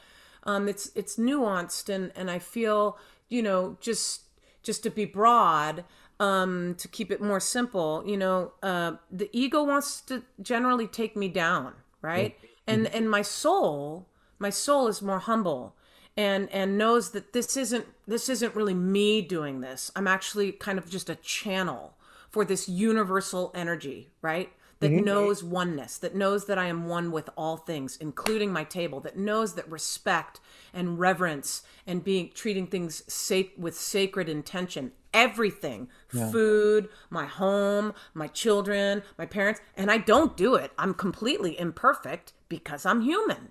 [0.45, 4.23] um, it's it's nuanced and and I feel, you know, just
[4.63, 5.85] just to be broad,
[6.21, 11.17] um, to keep it more simple, you know, uh, the ego wants to generally take
[11.17, 12.37] me down, right?
[12.37, 12.47] Mm-hmm.
[12.67, 14.09] And and my soul
[14.43, 15.75] my soul is more humble
[16.17, 19.91] and and knows that this isn't this isn't really me doing this.
[19.97, 21.95] I'm actually kind of just a channel
[22.29, 24.51] for this universal energy right?
[24.81, 25.05] That mm-hmm.
[25.05, 29.17] knows oneness that knows that i am one with all things including my table that
[29.17, 30.41] knows that respect
[30.75, 34.91] and reverence and being treating things sac- with sacred intention.
[35.15, 35.89] Everything.
[36.13, 36.33] Yeah.
[36.33, 40.73] food my home my children my parents and i don't do it.
[40.77, 43.51] I'm completely imperfect because i'm human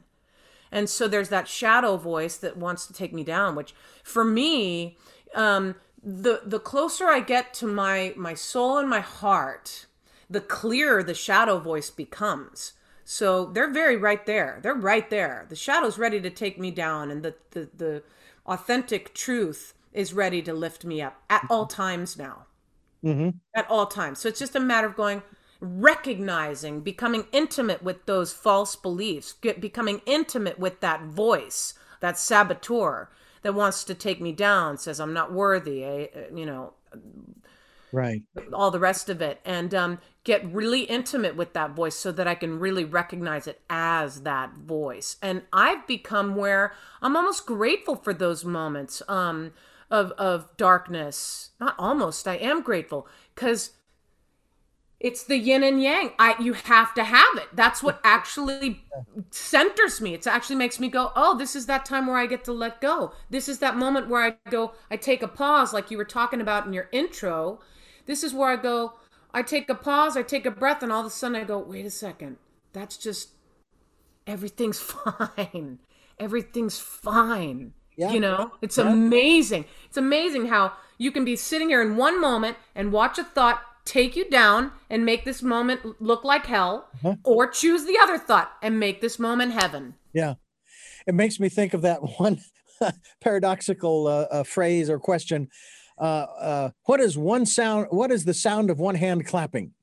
[0.72, 4.98] and so there's that shadow voice that wants to take me down which for me
[5.36, 9.86] um the the closer i get to my my soul and my heart
[10.32, 12.72] the clearer the shadow voice becomes.
[13.04, 14.60] So they're very right there.
[14.64, 15.46] They're right there.
[15.50, 18.04] The shadow's ready to take me down and the the, the
[18.46, 22.46] authentic truth is ready to lift me up at all times now.
[23.04, 23.30] Mm-hmm.
[23.56, 24.20] at all times.
[24.20, 25.24] So it's just a matter of going
[25.62, 33.10] recognizing, becoming intimate with those false beliefs, get, becoming intimate with that voice, that saboteur
[33.44, 36.74] that wants to take me down, says I'm not worthy, I, uh, you know,
[37.92, 42.12] right, all the rest of it, and um, get really intimate with that voice so
[42.12, 45.18] that I can really recognize it as that voice.
[45.22, 46.74] And I've become where
[47.04, 49.54] I'm almost grateful for those moments um,
[49.92, 51.52] of of darkness.
[51.60, 53.72] Not almost, I am grateful because
[55.02, 56.12] it's the yin and yang.
[56.20, 57.48] I you have to have it.
[57.54, 58.84] That's what actually
[59.32, 60.14] centers me.
[60.14, 62.80] It actually makes me go oh this is that time where i get to let
[62.80, 63.12] go.
[63.30, 66.40] This is that moment where i go i take a pause like you were talking
[66.40, 67.60] about in your intro.
[68.06, 68.94] This is where i go
[69.34, 71.58] i take a pause i take a breath and all of a sudden i go
[71.58, 72.38] wait a second.
[72.72, 73.30] That's just
[74.28, 75.80] everything's fine.
[76.20, 77.74] Everything's fine.
[77.98, 78.12] Yeah.
[78.14, 78.54] you know?
[78.62, 78.90] It's yeah.
[78.90, 79.66] amazing.
[79.86, 83.62] It's amazing how you can be sitting here in one moment and watch a thought
[83.86, 87.16] take you down and make this moment look like hell, Huh?
[87.24, 89.96] or choose the other thought and make this moment heaven.
[90.14, 90.36] Yeah.
[91.08, 92.40] It makes me think of that one
[93.22, 95.48] paradoxical uh, uh, phrase or question.
[96.00, 97.88] Uh, uh, what is one sound?
[97.92, 99.74] What is the sound of one hand clapping?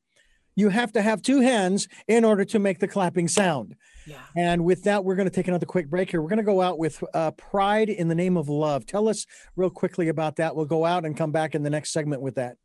[0.57, 3.76] You have to have two hands in order to make the clapping sound.
[4.09, 4.16] Yeah.
[4.36, 6.20] And with that, we're going to take another quick break here.
[6.20, 8.84] We're going to go out with uh, Pride in the Name of Love.
[8.84, 10.57] Tell us real quickly about that.
[10.57, 12.57] We'll go out and come back in the next segment with that.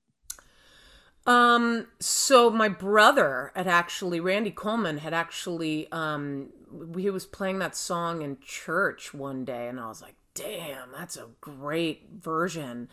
[1.25, 6.49] Um, so my brother had actually, Randy Coleman had actually, um,
[6.97, 11.15] he was playing that song in church one day, and I was like, damn, that's
[11.15, 12.89] a great version.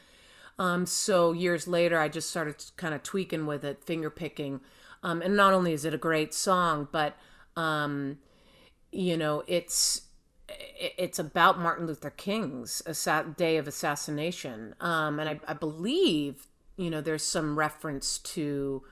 [0.59, 4.61] Um, so years later, I just started kind of tweaking with it, finger picking.
[5.03, 7.17] Um, and not only is it a great song, but,
[7.57, 8.19] um,
[8.93, 10.03] you know, it's,
[10.79, 12.83] it's about Martin Luther King's
[13.37, 14.75] day of assassination.
[14.81, 16.47] Um, and I, I believe,
[16.81, 18.83] you know, there's some reference to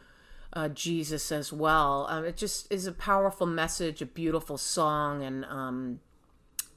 [0.53, 2.07] uh, Jesus as well.
[2.11, 5.23] Um, it just is a powerful message, a beautiful song.
[5.23, 6.01] And um,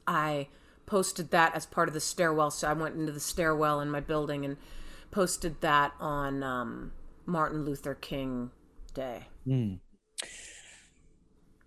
[0.07, 0.47] I
[0.85, 2.49] posted that as part of the stairwell.
[2.51, 4.55] So I went into the stairwell in my building and
[5.11, 6.93] posted that on um,
[7.25, 8.51] Martin Luther King
[8.93, 9.27] Day.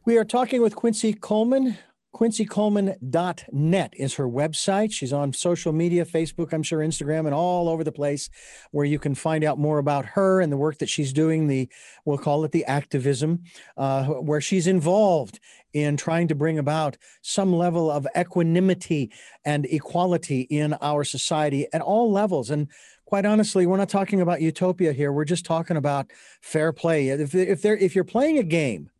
[0.06, 1.76] We are talking with Quincy Coleman.
[2.14, 4.92] QuincyColeman.net is her website.
[4.92, 8.30] She's on social media, Facebook, I'm sure, Instagram, and all over the place
[8.70, 11.48] where you can find out more about her and the work that she's doing.
[11.48, 11.68] The
[12.04, 13.42] we'll call it the activism,
[13.76, 15.40] uh, where she's involved
[15.72, 19.10] in trying to bring about some level of equanimity
[19.44, 22.48] and equality in our society at all levels.
[22.48, 22.68] And
[23.06, 25.12] quite honestly, we're not talking about utopia here.
[25.12, 26.12] We're just talking about
[26.42, 27.08] fair play.
[27.08, 28.90] If if if you're playing a game,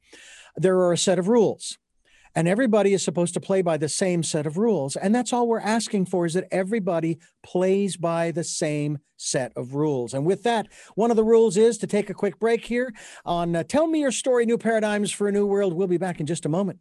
[0.57, 1.79] there are a set of rules
[2.35, 4.97] and everybody is supposed to play by the same set of rules.
[4.97, 9.75] And that's all we're asking for is that everybody plays by the same set of
[9.75, 10.15] rules.
[10.15, 12.93] And with that one of the rules is to take a quick break here
[13.25, 15.75] on uh, tell me your story new paradigms for a new world.
[15.75, 16.81] We'll be back in just a moment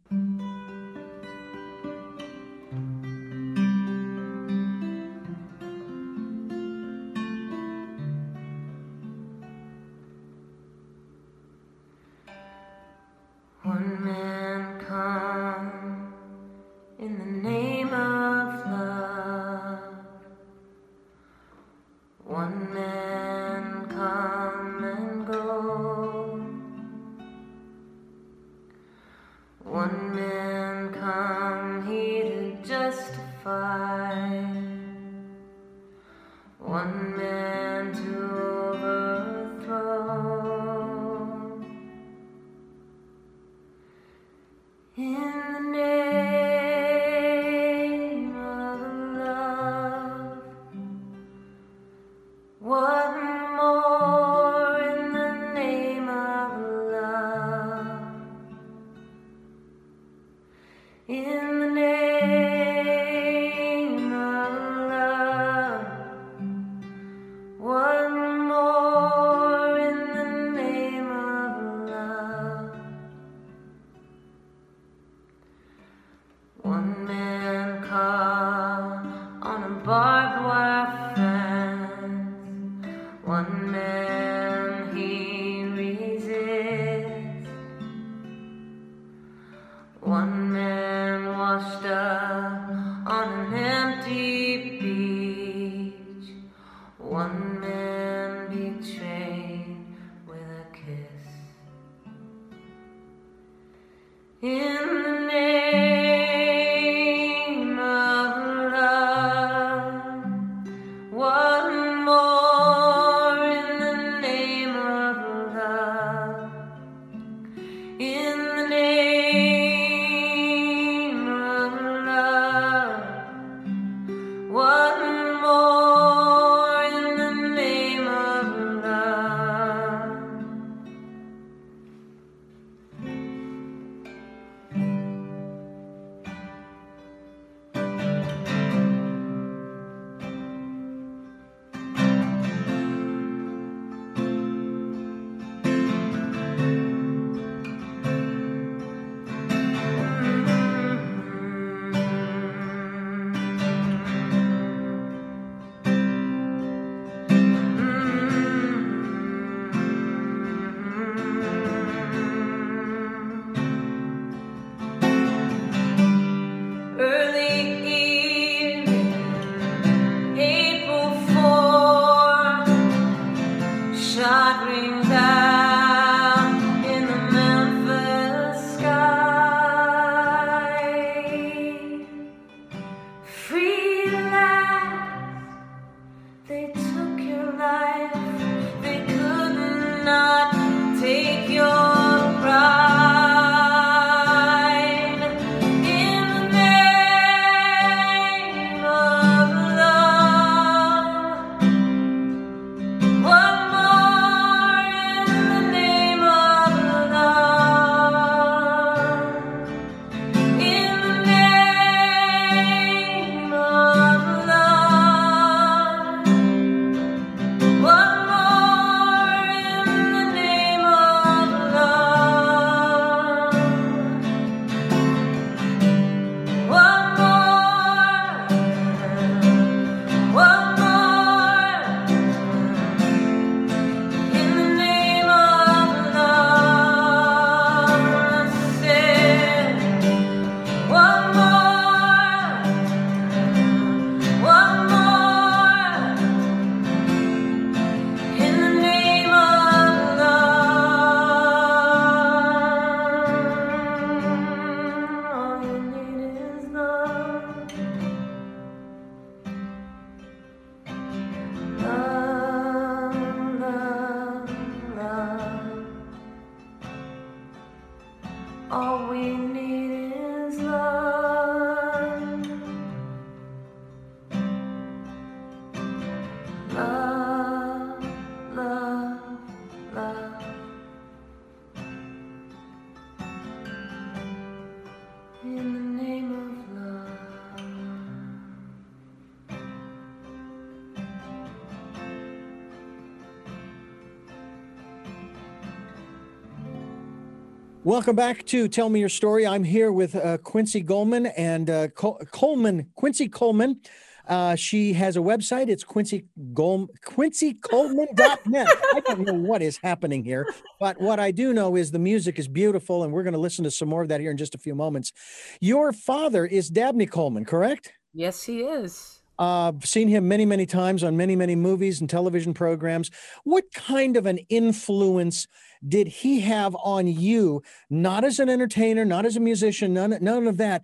[297.94, 299.46] Welcome back to Tell Me Your Story.
[299.46, 303.82] I'm here with uh, Quincy Goldman and uh, Col- Coleman, Quincy Coleman.
[304.26, 305.68] Uh, she has a website.
[305.68, 308.66] It's Quincy Gol- QuincyColeman.net.
[308.94, 312.40] I don't know what is happening here, but what I do know is the music
[312.40, 314.56] is beautiful, and we're going to listen to some more of that here in just
[314.56, 315.12] a few moments.
[315.60, 317.92] Your father is Dabney Coleman, correct?
[318.12, 319.20] Yes, he is.
[319.38, 323.12] Uh, I've seen him many, many times on many, many movies and television programs.
[323.44, 325.46] What kind of an influence
[325.86, 327.62] did he have on you?
[327.90, 330.82] Not as an entertainer, not as a musician, none, none of that.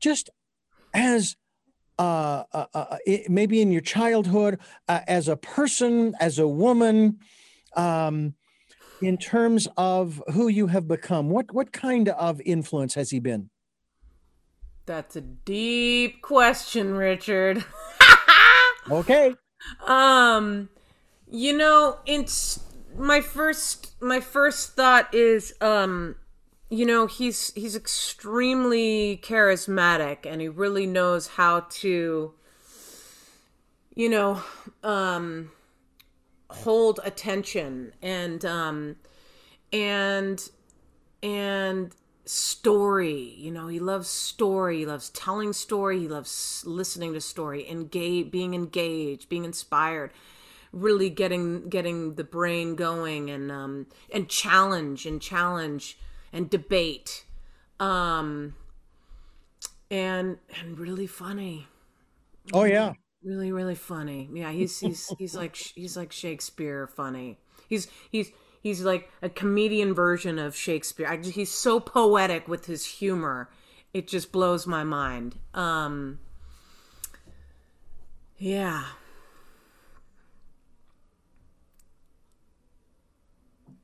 [0.00, 0.30] Just
[0.94, 1.36] as
[1.98, 7.18] uh, uh, uh, it- maybe in your childhood, uh, as a person, as a woman,
[7.76, 8.34] um,
[9.02, 11.28] in terms of who you have become.
[11.30, 13.50] What what kind of influence has he been?
[14.86, 17.64] That's a deep question, Richard.
[18.90, 19.34] Okay.
[19.86, 20.70] um,
[21.30, 22.58] you know, it's
[22.98, 26.16] my first my first thought is um
[26.70, 32.34] you know, he's he's extremely charismatic and he really knows how to
[33.94, 34.42] you know,
[34.82, 35.50] um
[36.50, 38.96] hold attention and um
[39.72, 40.50] and
[41.22, 41.94] and
[42.24, 47.68] story you know he loves story he loves telling story he loves listening to story
[47.70, 50.10] engage being engaged being inspired
[50.72, 55.98] really getting getting the brain going and um and challenge and challenge
[56.32, 57.24] and debate.
[57.80, 58.54] Um
[59.90, 61.66] and and really funny.
[62.52, 62.92] Oh yeah.
[63.22, 64.28] really really funny.
[64.32, 67.38] Yeah he's he's he's like he's like shakespeare funny.
[67.68, 71.06] He's he's he's like a comedian version of shakespeare.
[71.06, 73.48] I, he's so poetic with his humor.
[73.94, 75.38] It just blows my mind.
[75.54, 76.18] Um
[78.36, 78.84] yeah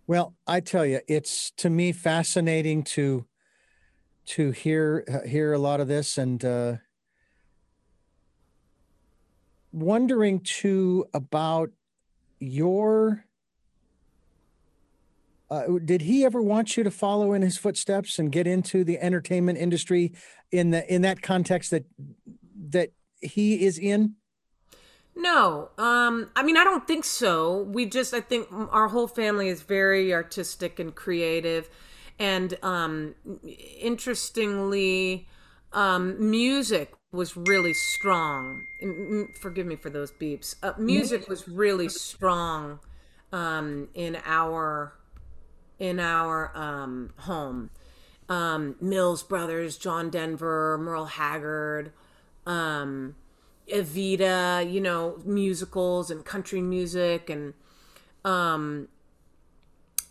[0.06, 3.26] Well, I tell you, it's to me fascinating to
[4.26, 6.76] to hear uh, hear a lot of this and uh,
[9.72, 11.70] wondering too about
[12.38, 13.24] your.
[15.50, 18.98] Uh, did he ever want you to follow in his footsteps and get into the
[18.98, 20.12] entertainment industry
[20.50, 21.84] in the in that context that
[22.68, 22.90] that
[23.20, 24.16] he is in?
[25.16, 27.62] No, um, I mean, I don't think so.
[27.62, 31.70] We just, I think our whole family is very artistic and creative.
[32.18, 33.14] And um,
[33.80, 35.28] interestingly,
[35.72, 38.62] um, music was really strong.
[39.40, 40.56] Forgive me for those beeps.
[40.62, 42.80] Uh, music was really strong
[43.32, 44.94] um, in our
[45.78, 47.70] in our um, home.
[48.28, 51.92] Um, Mills Brothers, John Denver, Merle Haggard,
[52.46, 53.16] um,
[53.68, 57.54] Evita, you know, musicals and country music and
[58.24, 58.88] um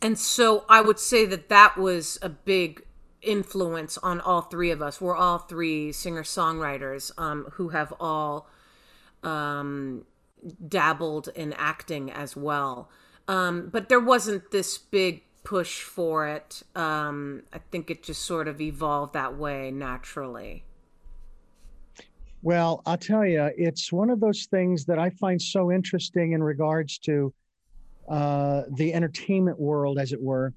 [0.02, 2.84] And so I would say that that was a big
[3.22, 5.00] influence on all three of us.
[5.00, 8.50] We're all three singer songwriters um, who have all
[9.24, 10.04] um,
[10.68, 12.90] dabbled in acting as well.
[13.30, 16.64] Um, but there wasn't this big push for it.
[16.76, 20.66] Um, I think it just sort of evolved that way naturally.
[22.44, 26.44] Well, I'll tell you, it's one of those things that I find so interesting in
[26.44, 27.34] regards to
[28.10, 30.54] uh, the entertainment world, as it were,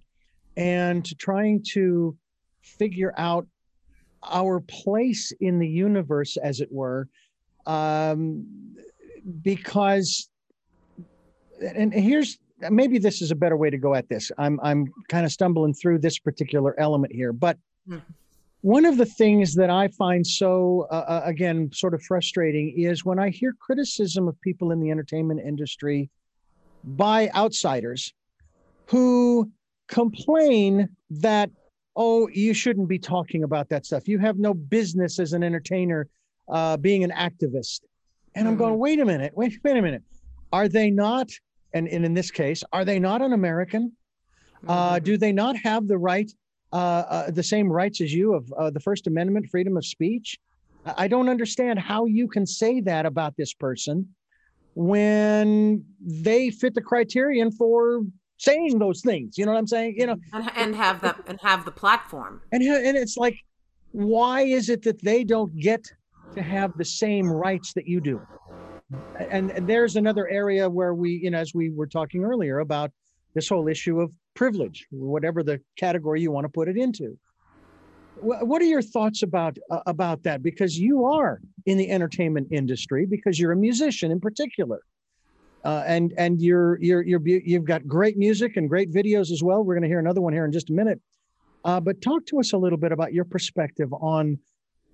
[0.57, 2.17] and trying to
[2.61, 3.47] figure out
[4.25, 7.09] our place in the universe, as it were,
[7.67, 8.45] um,
[9.43, 10.29] because,
[11.61, 14.33] and here's maybe this is a better way to go at this.
[14.39, 17.59] I'm I'm kind of stumbling through this particular element here, but.
[17.89, 18.13] Mm-hmm
[18.63, 23.05] one of the things that I find so, uh, uh, again, sort of frustrating is
[23.05, 26.11] when I hear criticism of people in the entertainment industry
[26.85, 28.13] by outsiders
[28.87, 29.51] who
[29.89, 31.51] complain that,
[31.97, 34.09] oh, you shouldn't be talking about that stuff.
[34.09, 36.09] You have no business as an entertainer
[36.49, 37.81] uh, being an activist.
[38.35, 38.81] And I'm going, mm-hmm.
[38.81, 40.03] wait a minute, wait, wait a minute.
[40.53, 41.31] Are they not,
[41.73, 43.93] and, and in this case, are they not an American?
[44.67, 45.05] Uh, mm-hmm.
[45.05, 46.31] do they not have the right
[46.73, 50.39] uh, uh, the same rights as you of uh, the First Amendment, freedom of speech.
[50.97, 54.09] I don't understand how you can say that about this person
[54.75, 58.03] when they fit the criterion for
[58.37, 59.37] saying those things.
[59.39, 59.95] You know what I'm saying?
[59.97, 62.41] You know, and, and have the and have the platform.
[62.53, 63.37] And and it's like,
[63.93, 65.83] why is it that they don't get
[66.35, 68.21] to have the same rights that you do?
[69.19, 72.93] And, and there's another area where we, you know, as we were talking earlier about
[73.35, 77.19] this whole issue of privilege, whatever the category you want to put it into.
[78.21, 80.43] What are your thoughts about uh, about that?
[80.43, 84.81] Because you are in the entertainment industry, because you're a musician in particular,
[85.65, 89.63] uh, and and you're you're you're you've got great music and great videos as well.
[89.63, 91.01] We're going to hear another one here in just a minute.
[91.67, 94.39] Uh, but talk to us a little bit about your perspective on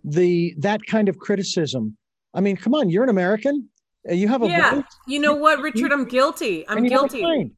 [0.03, 1.97] the that kind of criticism.
[2.35, 3.69] I mean, come on, you're an American.
[4.09, 4.75] You have a yeah.
[4.75, 4.85] Voice.
[5.07, 5.93] You know what, Richard?
[5.93, 6.67] I'm guilty.
[6.69, 7.53] I'm guilty.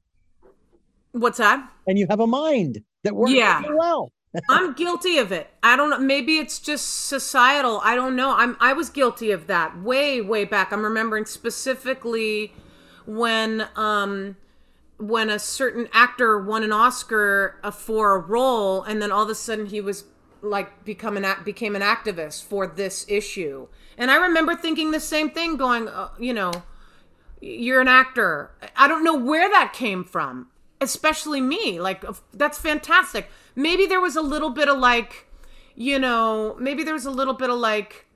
[1.14, 1.70] What's that?
[1.86, 3.60] And you have a mind that works yeah.
[3.60, 4.10] really well.
[4.50, 5.48] I'm guilty of it.
[5.62, 5.98] I don't know.
[6.00, 7.80] Maybe it's just societal.
[7.84, 8.34] I don't know.
[8.34, 10.72] I'm I was guilty of that way way back.
[10.72, 12.52] I'm remembering specifically
[13.06, 14.36] when um
[14.98, 19.30] when a certain actor won an Oscar uh, for a role and then all of
[19.30, 20.04] a sudden he was
[20.42, 23.68] like become an became an activist for this issue.
[23.96, 26.50] And I remember thinking the same thing going, uh, you know,
[27.40, 28.50] you're an actor.
[28.74, 30.48] I don't know where that came from
[30.84, 31.80] especially me.
[31.80, 32.04] Like
[32.34, 33.30] that's fantastic.
[33.56, 35.28] Maybe there was a little bit of like,
[35.74, 38.06] you know, maybe there was a little bit of like,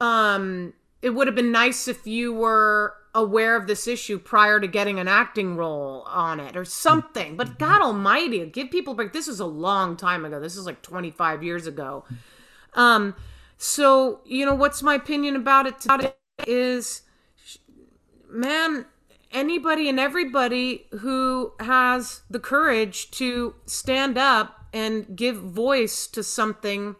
[0.00, 4.68] um, it would have been nice if you were aware of this issue prior to
[4.68, 7.36] getting an acting role on it or something.
[7.36, 9.12] But God Almighty, give people a break.
[9.12, 10.40] This is a long time ago.
[10.40, 12.04] This is like 25 years ago.
[12.74, 13.16] Um,
[13.58, 15.80] so you know, what's my opinion about it?
[15.80, 16.14] Today
[16.46, 17.02] is,
[18.30, 18.86] man,
[19.34, 26.96] anybody and everybody who has the courage to stand up and give voice to something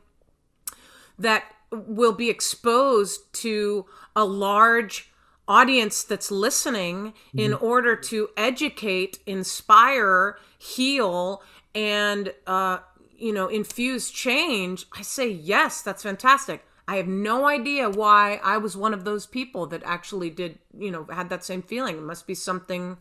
[1.18, 5.10] that will be exposed to a large
[5.46, 7.38] audience that's listening mm-hmm.
[7.38, 11.42] in order to educate, inspire, heal,
[11.74, 12.78] and uh,
[13.16, 14.86] you know infuse change.
[14.96, 16.64] I say yes, that's fantastic.
[16.86, 20.90] I have no idea why I was one of those people that actually did, you
[20.90, 21.96] know, had that same feeling.
[21.96, 22.98] It must be something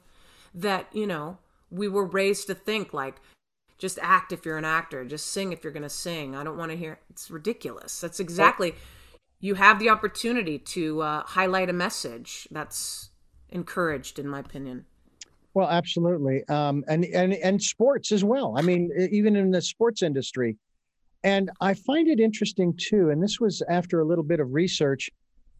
[0.53, 1.37] that, you know,
[1.69, 3.17] we were raised to think like
[3.77, 6.35] just act if you're an actor, just sing if you're going to sing.
[6.35, 7.99] I don't want to hear it's ridiculous.
[7.99, 8.75] That's exactly
[9.43, 13.09] you have the opportunity to uh, highlight a message that's
[13.49, 14.85] encouraged in my opinion.
[15.53, 16.47] Well, absolutely.
[16.47, 18.55] Um, and, and, and sports as well.
[18.57, 20.55] I mean, even in the sports industry,
[21.23, 25.09] and I find it interesting too, and this was after a little bit of research.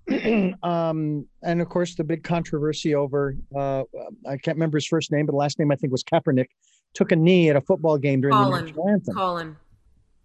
[0.64, 3.84] um, and of course, the big controversy over uh,
[4.28, 6.48] I can't remember his first name, but the last name I think was Kaepernick
[6.94, 9.16] took a knee at a football game during Colin, the national anthem.
[9.16, 9.56] Colin.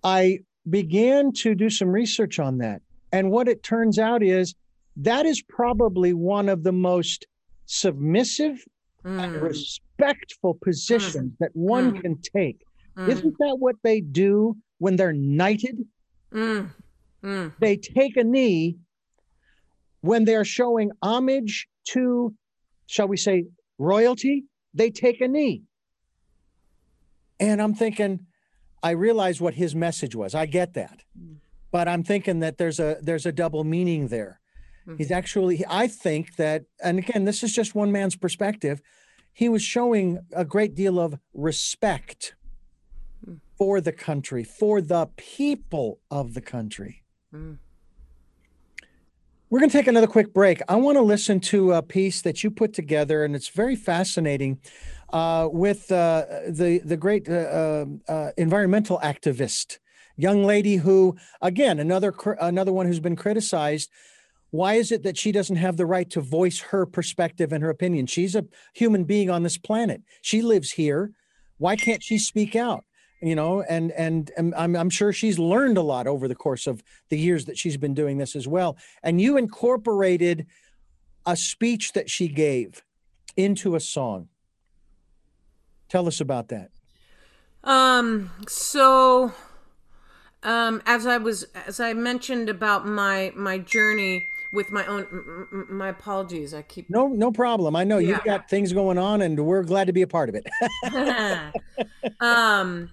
[0.03, 2.83] I began to do some research on that.
[3.13, 4.55] And what it turns out is
[4.97, 7.27] that is probably one of the most
[7.67, 8.65] submissive
[9.05, 9.23] mm.
[9.23, 11.39] and respectful positions mm.
[11.41, 12.01] that one mm.
[12.03, 12.63] can take.
[12.97, 13.09] Mm.
[13.09, 15.85] Isn't that what they do when they're knighted.
[16.33, 16.71] Mm.
[17.23, 17.53] Mm.
[17.59, 18.79] They take a knee
[20.01, 22.35] when they're showing homage to,
[22.87, 23.47] shall we say,
[23.79, 24.45] royalty.
[24.75, 25.63] They take a knee.
[27.41, 28.27] And I'm thinking,
[28.83, 30.35] I realize what his message was.
[30.35, 31.03] I get that.
[31.71, 34.41] But I'm thinking that there's a there's a double meaning there.
[34.87, 34.97] Mm-hmm.
[34.97, 38.81] He's actually I think that and again this is just one man's perspective
[39.39, 42.35] he was showing a great deal of respect
[43.59, 47.03] for the country, for the people of the country.
[47.35, 47.59] Mm.
[49.51, 50.61] We're going to take another quick break.
[50.69, 54.61] I want to listen to a piece that you put together, and it's very fascinating
[55.11, 59.79] uh, with uh, the the great uh, uh, uh environmental activist,
[60.17, 63.91] young lady who, again, another another one who's been criticized.
[64.51, 67.71] Why is it that she doesn't have the right to voice her perspective and her
[67.71, 68.07] opinion?
[68.07, 70.03] She's a human being on this planet.
[70.23, 71.13] She lives here.
[71.59, 72.85] Why can't she speak out?
[73.21, 76.67] You know and, and and I'm, I'm sure she's learned a lot over the course
[76.67, 80.47] of the years that she's been doing this as well and you incorporated
[81.27, 82.83] a speech that she gave
[83.37, 84.29] into a song
[85.89, 86.71] Tell us about that.
[87.65, 89.33] Um, so
[90.43, 95.89] um, as I was as I mentioned about my my journey with my own my
[95.89, 98.09] apologies i keep no no problem i know yeah.
[98.09, 100.47] you've got things going on and we're glad to be a part of it
[102.21, 102.89] um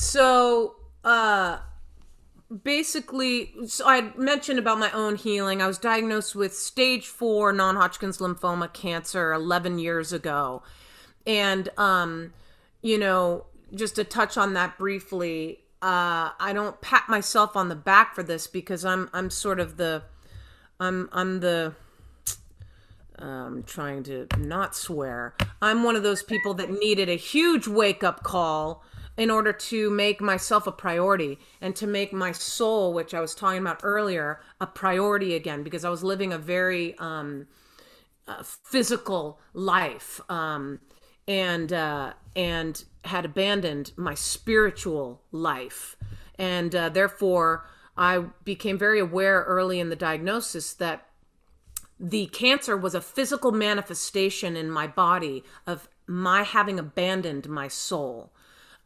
[0.00, 1.58] so uh
[2.62, 8.18] basically so i mentioned about my own healing i was diagnosed with stage 4 non-hodgkin's
[8.18, 10.62] lymphoma cancer 11 years ago
[11.26, 12.32] and um
[12.82, 17.74] you know, just to touch on that briefly, uh, I don't pat myself on the
[17.76, 20.02] back for this because I'm I'm sort of the
[20.78, 21.74] I'm I'm the
[23.18, 25.34] I'm trying to not swear.
[25.60, 28.82] I'm one of those people that needed a huge wake up call
[29.20, 33.34] in order to make myself a priority and to make my soul, which I was
[33.34, 37.46] talking about earlier, a priority again because I was living a very um,
[38.26, 40.22] uh, physical life.
[40.30, 40.80] Um,
[41.28, 45.96] and uh, and had abandoned my spiritual life,
[46.36, 51.06] and uh, therefore I became very aware early in the diagnosis that
[52.00, 58.32] the cancer was a physical manifestation in my body of my having abandoned my soul,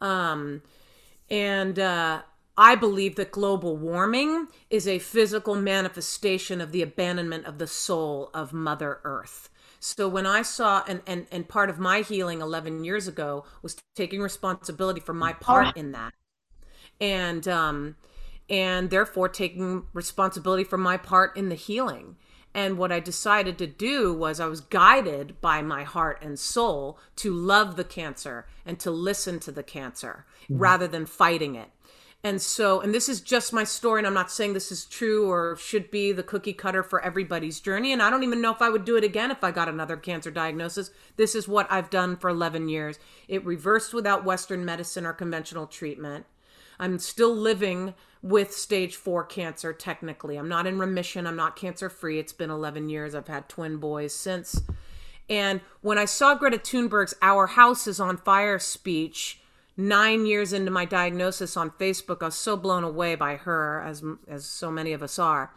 [0.01, 0.61] um,
[1.29, 1.79] and.
[1.79, 2.21] Uh,
[2.57, 8.29] I believe that global warming is a physical manifestation of the abandonment of the soul
[8.33, 9.49] of Mother Earth.
[9.79, 13.75] So when I saw and and and part of my healing 11 years ago was
[13.95, 16.13] taking responsibility for my part in that.
[16.99, 17.95] And um
[18.49, 22.15] and therefore taking responsibility for my part in the healing.
[22.55, 26.97] And what I decided to do was I was guided by my heart and soul
[27.17, 30.57] to love the cancer and to listen to the cancer mm-hmm.
[30.57, 31.69] rather than fighting it.
[32.23, 35.29] And so, and this is just my story, and I'm not saying this is true
[35.29, 37.91] or should be the cookie cutter for everybody's journey.
[37.91, 39.97] And I don't even know if I would do it again if I got another
[39.97, 40.91] cancer diagnosis.
[41.17, 42.97] This is what I've done for 11 years.
[43.27, 46.25] It reversed without Western medicine or conventional treatment.
[46.79, 50.37] I'm still living with stage four cancer, technically.
[50.37, 51.27] I'm not in remission.
[51.27, 52.17] I'm not cancer free.
[52.17, 53.13] It's been 11 years.
[53.13, 54.61] I've had twin boys since.
[55.29, 59.39] And when I saw Greta Thunberg's Our House is on Fire speech,
[59.77, 64.03] nine years into my diagnosis on Facebook, I was so blown away by her, as
[64.27, 65.53] as so many of us are.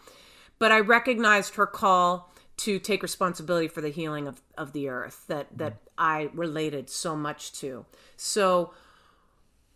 [0.59, 5.25] But I recognized her call to take responsibility for the healing of, of the earth
[5.29, 7.85] that that I related so much to.
[8.17, 8.73] So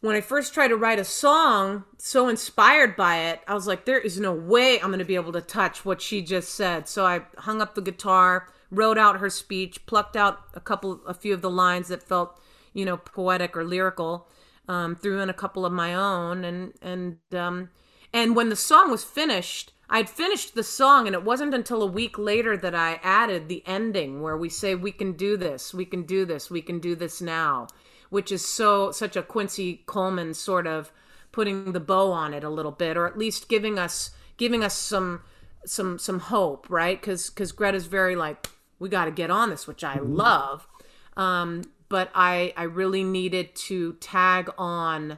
[0.02, 3.86] when I first tried to write a song, so inspired by it, I was like,
[3.86, 6.86] there is no way I'm going to be able to touch what she just said.
[6.88, 11.14] So I hung up the guitar, wrote out her speech, plucked out a couple, a
[11.14, 12.38] few of the lines that felt
[12.74, 14.28] you know, poetic or lyrical.
[14.68, 17.70] Um, threw in a couple of my own, and and um,
[18.12, 21.86] and when the song was finished, I'd finished the song, and it wasn't until a
[21.86, 25.84] week later that I added the ending where we say, "We can do this, we
[25.84, 27.66] can do this, we can do this now,"
[28.12, 30.92] which is so such a Quincy Coleman sort of
[31.32, 34.74] putting the bow on it a little bit, or at least giving us giving us
[34.74, 35.22] some
[35.64, 37.00] some some hope, right?
[37.00, 40.14] Because because Greta's very like, we got to get on this, which I mm-hmm.
[40.14, 40.68] love.
[41.16, 45.16] Um, but I I really needed to tag on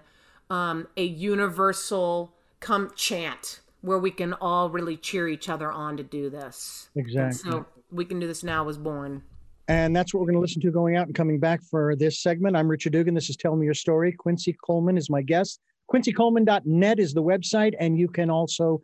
[0.48, 6.04] um, a universal come chant where we can all really cheer each other on to
[6.04, 6.90] do this.
[6.94, 7.50] Exactly.
[7.50, 9.24] so we can do this now was born.
[9.68, 12.22] And that's what we're going to listen to going out and coming back for this
[12.22, 12.56] segment.
[12.56, 13.14] I'm Richard Dugan.
[13.14, 14.12] This is Tell Me Your Story.
[14.12, 15.60] Quincy Coleman is my guest.
[15.90, 18.80] QuincyColeman.net is the website, and you can also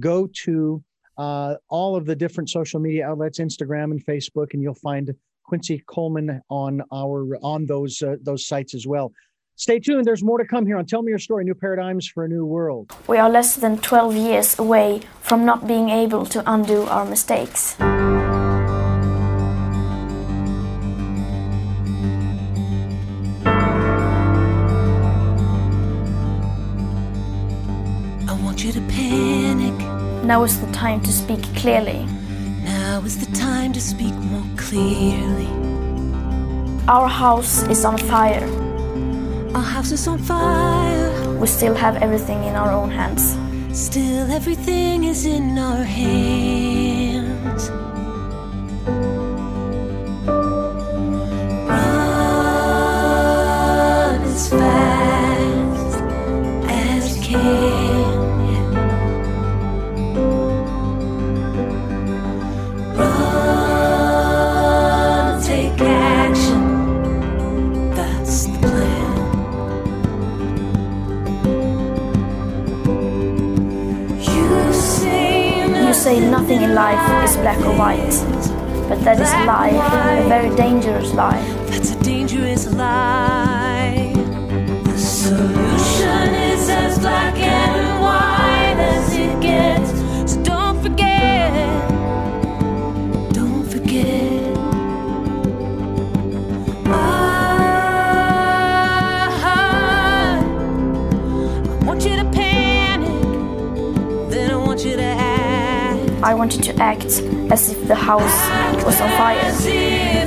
[0.00, 0.82] go to
[1.18, 5.14] uh, all of the different social media outlets, Instagram and Facebook, and you'll find
[5.44, 9.12] Quincy Coleman on our on those uh, those sites as well.
[9.56, 10.06] Stay tuned.
[10.06, 12.46] There's more to come here on Tell Me Your Story New Paradigms for a New
[12.46, 12.90] World.
[13.06, 17.76] We are less than 12 years away from not being able to undo our mistakes.
[29.12, 29.76] Panic.
[30.24, 32.00] Now is the time to speak clearly.
[32.64, 35.50] Now is the time to speak more clearly.
[36.88, 38.48] Our house is on fire.
[39.56, 41.10] Our house is on fire.
[41.40, 43.24] We still have everything in our own hands.
[43.86, 47.62] Still, everything is in our hands.
[51.68, 52.62] Run
[54.32, 55.11] as fast
[76.42, 78.10] nothing in life is black or white,
[78.88, 79.68] but that is a lie,
[80.18, 81.40] a very dangerous lie.
[81.70, 84.12] That's a dangerous lie.
[84.82, 90.32] The solution is as black and white as it gets.
[90.32, 92.01] So don't forget.
[106.24, 107.04] I wanted to act
[107.50, 108.38] as if the house
[108.84, 109.52] was on fire,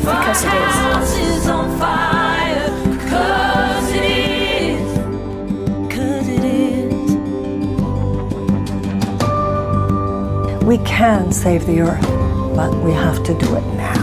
[0.01, 1.05] because it is.
[10.65, 12.01] We can save the earth,
[12.55, 13.94] but we have to do it now.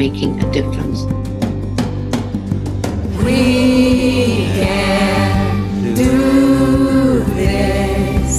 [0.00, 1.00] Making a difference.
[3.22, 8.34] We can do this.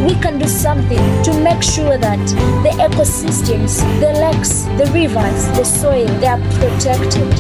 [0.06, 2.20] we can do something to make sure that
[2.63, 7.32] the ecosystems, the lakes, the rivers, the soil, they are protected.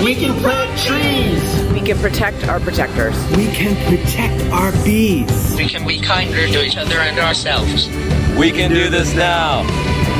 [0.00, 1.42] We can plant trees.
[1.72, 3.16] We can protect our protectors.
[3.36, 5.54] We can protect our bees.
[5.56, 7.88] We can be kinder to each other and ourselves.
[8.38, 9.64] We can do this now.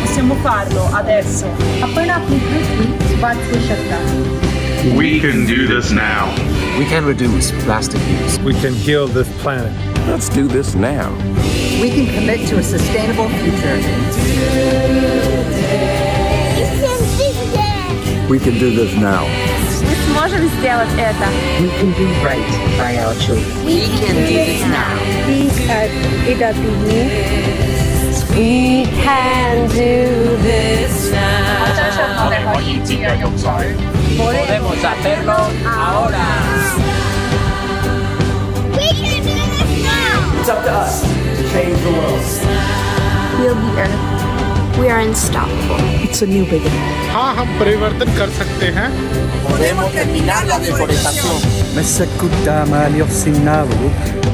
[0.03, 1.47] Possiamo farlo adesso.
[1.81, 4.97] Appena applichi spazio scelta.
[4.97, 6.27] We can do this now.
[6.77, 8.39] We can reduce plastic use.
[8.41, 9.73] We can heal this planet.
[10.09, 11.15] Let's do this now
[11.82, 13.78] We can commit to a sustainable future.
[18.30, 19.28] We can do this now.
[19.86, 21.28] Мы сможем сделать это.
[21.60, 23.66] We can do right by our children.
[23.66, 24.98] We can do this now.
[25.28, 25.90] These are
[26.26, 27.46] EWU.
[28.36, 31.66] We can do this now.
[34.18, 36.26] Podemos hacerlo ahora.
[38.74, 40.40] We can do this now.
[40.40, 41.19] It's up to us to
[41.53, 42.25] change the world.
[43.41, 44.79] We'll be Earth.
[44.79, 45.81] We are unstoppable.
[46.07, 46.87] It's a new beginning.
[47.15, 48.89] हाँ हम परिवर्तन कर सकते हैं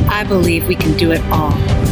[0.09, 1.86] I believe we can do it all.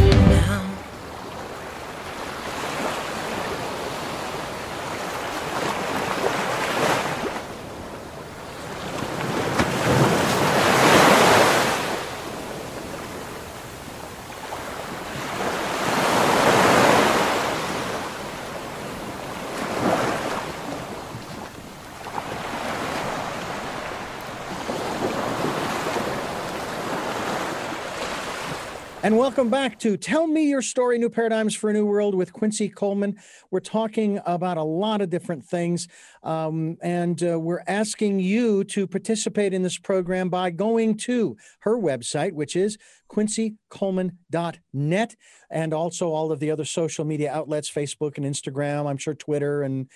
[29.04, 32.32] And welcome back to Tell Me Your Story New Paradigms for a New World with
[32.32, 33.18] Quincy Coleman.
[33.50, 35.88] We're talking about a lot of different things,
[36.22, 41.76] um, and uh, we're asking you to participate in this program by going to her
[41.76, 42.78] website, which is
[43.10, 45.16] quincycoleman.net,
[45.50, 49.62] and also all of the other social media outlets Facebook and Instagram, I'm sure Twitter,
[49.62, 49.90] and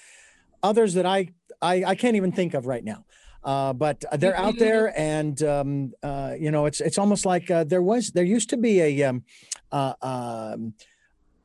[0.62, 1.28] others that I,
[1.62, 3.06] I, I can't even think of right now.
[3.44, 7.64] Uh, but they're out there, and um, uh, you know, it's it's almost like uh,
[7.64, 9.22] there was there used to be a um,
[9.70, 10.74] uh, um,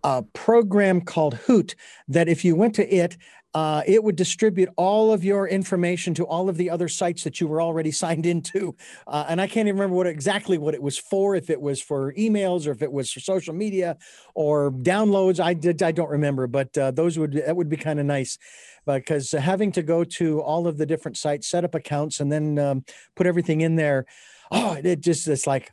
[0.04, 1.76] a program called Hoot
[2.08, 3.18] that if you went to it,
[3.54, 7.40] uh, it would distribute all of your information to all of the other sites that
[7.40, 8.76] you were already signed into.
[9.08, 11.82] Uh, and I can't even remember what exactly what it was for, if it was
[11.82, 13.98] for emails or if it was for social media
[14.34, 15.40] or downloads.
[15.40, 18.38] I did I don't remember, but uh, those would that would be kind of nice
[18.86, 22.60] because having to go to all of the different sites, set up accounts, and then
[22.60, 24.06] um, put everything in there.
[24.52, 25.72] Oh, it just it's like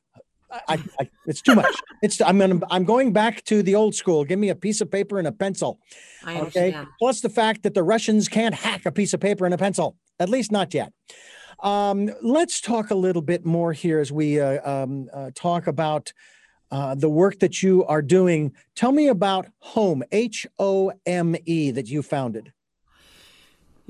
[0.69, 1.75] I, I, it's too much.
[2.03, 4.25] It's I'm gonna, I'm going back to the old school.
[4.25, 5.79] Give me a piece of paper and a pencil.
[6.25, 6.39] I Okay.
[6.39, 6.87] understand.
[6.99, 9.99] Plus the fact that the Russians can't hack a piece of paper and a pencil,
[10.19, 10.95] at least not yet.
[11.63, 16.11] Um, let's talk a little bit more here as we uh, um, uh, talk about
[16.71, 18.55] uh, the work that you are doing.
[18.75, 22.51] Tell me about Home, H O M E, that you founded.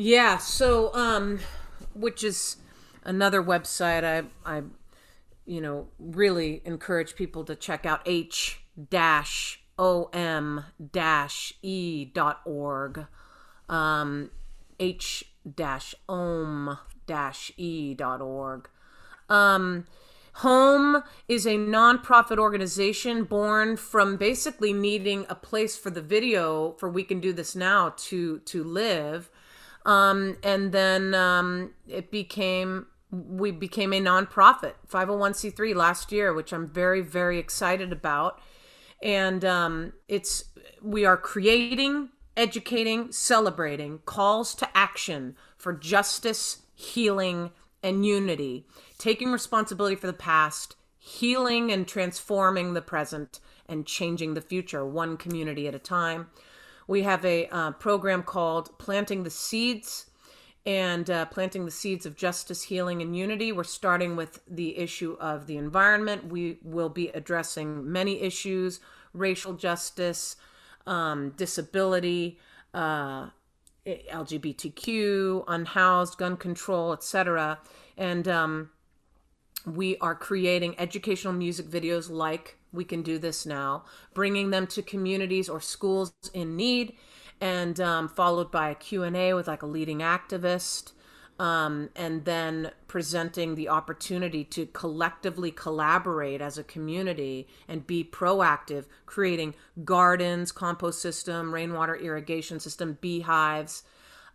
[0.02, 1.40] Yeah, so um
[1.92, 2.56] which is
[3.04, 4.62] another website I I
[5.44, 12.40] you know really encourage people to check out h dash o m dash e dot
[12.46, 13.04] org
[13.68, 14.30] um
[14.78, 18.70] h dash om dash e dot org
[19.28, 19.84] um
[20.34, 26.88] Home is a nonprofit organization born from basically needing a place for the video for
[26.88, 29.28] We Can Do This Now to to live.
[29.84, 36.68] Um, and then um, it became we became a nonprofit 501c3 last year which i'm
[36.68, 38.40] very very excited about.
[39.02, 40.44] And um, it's
[40.82, 47.50] we are creating educating celebrating calls to action for justice healing
[47.82, 48.66] and unity
[48.98, 55.16] taking responsibility for the past healing and transforming the present and changing the future one
[55.16, 56.28] community at a time
[56.90, 60.06] we have a uh, program called planting the seeds
[60.66, 63.52] and uh, planting the seeds of justice, healing, and unity.
[63.52, 66.26] We're starting with the issue of the environment.
[66.26, 68.80] We will be addressing many issues
[69.12, 70.34] racial justice,
[70.84, 72.40] um, disability,
[72.74, 73.28] uh,
[73.86, 77.60] LGBTQ, unhoused, gun control, etc.
[77.96, 78.70] And um,
[79.66, 83.84] we are creating educational music videos like we can do this now
[84.14, 86.94] bringing them to communities or schools in need
[87.40, 90.92] and um, followed by a q&a with like a leading activist
[91.38, 98.84] um, and then presenting the opportunity to collectively collaborate as a community and be proactive
[99.06, 99.54] creating
[99.84, 103.82] gardens compost system rainwater irrigation system beehives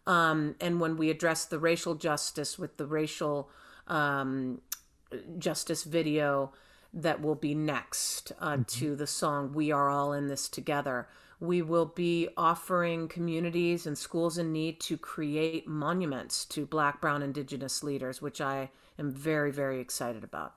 [0.07, 3.49] um, and when we address the racial justice with the racial
[3.87, 4.61] um,
[5.37, 6.51] justice video
[6.93, 11.07] that will be next uh, to the song We Are All in This Together.
[11.39, 17.21] We will be offering communities and schools in need to create monuments to Black, Brown,
[17.21, 20.53] Indigenous leaders, which I am very, very excited about.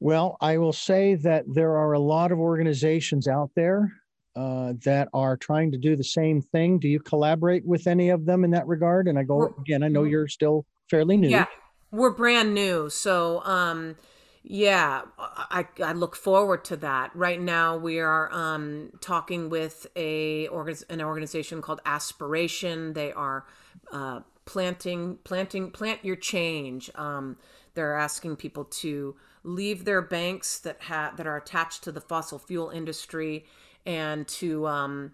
[0.00, 3.92] Well, I will say that there are a lot of organizations out there
[4.36, 6.78] uh, that are trying to do the same thing.
[6.78, 9.08] Do you collaborate with any of them in that regard?
[9.08, 11.28] And I go again, I know you're still fairly new.
[11.28, 11.46] Yeah,
[11.90, 12.90] we're brand new.
[12.90, 13.96] So, um,
[14.42, 17.14] yeah, I, I look forward to that.
[17.14, 20.46] Right now, we are um, talking with a
[20.88, 22.94] an organization called Aspiration.
[22.94, 23.44] They are
[23.92, 26.90] uh, planting, planting, plant your change.
[26.94, 27.36] Um,
[27.74, 32.38] they're asking people to leave their banks that have that are attached to the fossil
[32.38, 33.44] fuel industry,
[33.84, 35.12] and to um,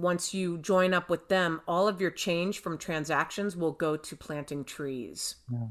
[0.00, 4.16] once you join up with them, all of your change from transactions will go to
[4.16, 5.36] planting trees.
[5.50, 5.66] Yeah.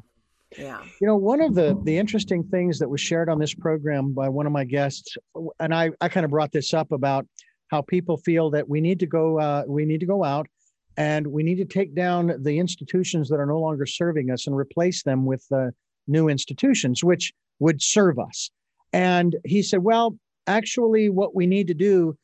[0.57, 0.81] Yeah.
[1.01, 4.29] You know, one of the the interesting things that was shared on this program by
[4.29, 5.17] one of my guests,
[5.59, 7.27] and I I kind of brought this up about
[7.67, 10.47] how people feel that we need to go uh, we need to go out
[10.95, 14.55] and we need to take down the institutions that are no longer serving us and
[14.55, 15.67] replace them with uh,
[16.07, 18.49] new institutions which would serve us.
[18.93, 20.17] And he said, well,
[20.47, 22.17] actually, what we need to do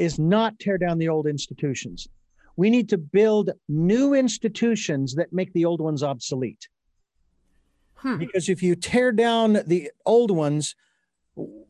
[0.00, 2.08] is not tear down the old institutions.
[2.56, 6.68] We need to build new institutions that make the old ones obsolete.
[8.18, 10.74] Because if you tear down the old ones,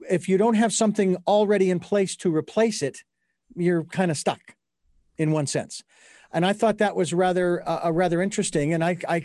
[0.09, 2.99] if you don't have something already in place to replace it,
[3.57, 4.41] you're kind of stuck
[5.19, 5.83] in one sense.
[6.33, 8.73] And I thought that was rather uh, rather interesting.
[8.73, 9.25] And I, I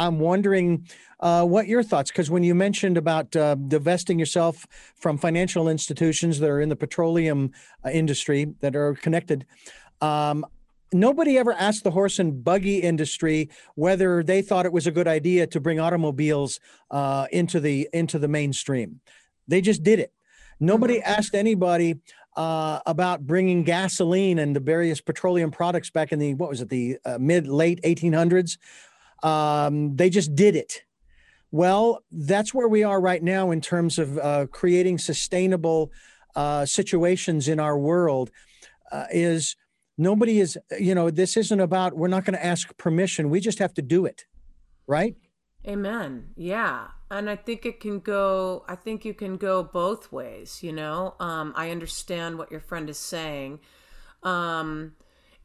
[0.00, 0.88] I'm wondering
[1.20, 6.40] uh, what your thoughts, because when you mentioned about uh, divesting yourself from financial institutions
[6.40, 7.52] that are in the petroleum
[7.84, 9.44] uh, industry that are connected,
[10.00, 10.46] um,
[10.90, 15.06] nobody ever asked the horse and buggy industry whether they thought it was a good
[15.06, 19.00] idea to bring automobiles uh, into the into the mainstream.
[19.46, 20.14] They just did it.
[20.60, 22.00] Nobody asked anybody
[22.36, 26.70] uh, about bringing gasoline and the various petroleum products back in the what was it
[26.70, 28.56] the uh, mid late 1800s.
[29.22, 30.82] Um, they just did it.
[31.52, 35.90] Well, that's where we are right now in terms of uh, creating sustainable
[36.36, 38.30] uh, situations in our world.
[38.92, 39.56] Uh, is
[39.98, 43.30] nobody is you know this isn't about we're not going to ask permission.
[43.30, 44.24] We just have to do it,
[44.86, 45.16] right?
[45.66, 46.30] Amen.
[46.36, 46.88] Yeah.
[47.10, 51.14] And I think it can go, I think you can go both ways, you know?
[51.20, 53.60] Um, I understand what your friend is saying.
[54.22, 54.94] Um,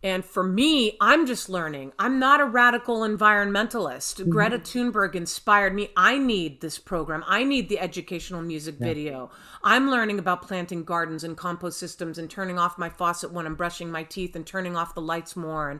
[0.03, 1.93] And for me, I'm just learning.
[1.97, 4.29] I'm not a radical environmentalist.
[4.29, 5.89] Greta Thunberg inspired me.
[5.97, 7.23] I need this program.
[7.25, 9.31] I need the educational music video.
[9.63, 13.55] I'm learning about planting gardens and compost systems and turning off my faucet when I'm
[13.55, 15.79] brushing my teeth and turning off the lights more and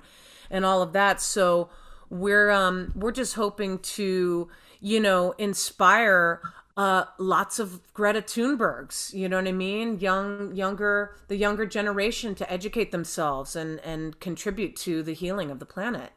[0.49, 1.21] and all of that.
[1.21, 1.69] So
[2.09, 4.49] we're um we're just hoping to,
[4.79, 6.41] you know, inspire
[6.77, 9.99] uh, lots of Greta Thunbergs, you know what I mean?
[9.99, 15.59] Young, younger, the younger generation to educate themselves and and contribute to the healing of
[15.59, 16.11] the planet.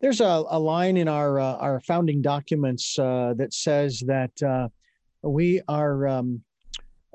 [0.00, 4.68] There's a, a line in our uh, our founding documents uh, that says that uh,
[5.22, 6.42] we are um,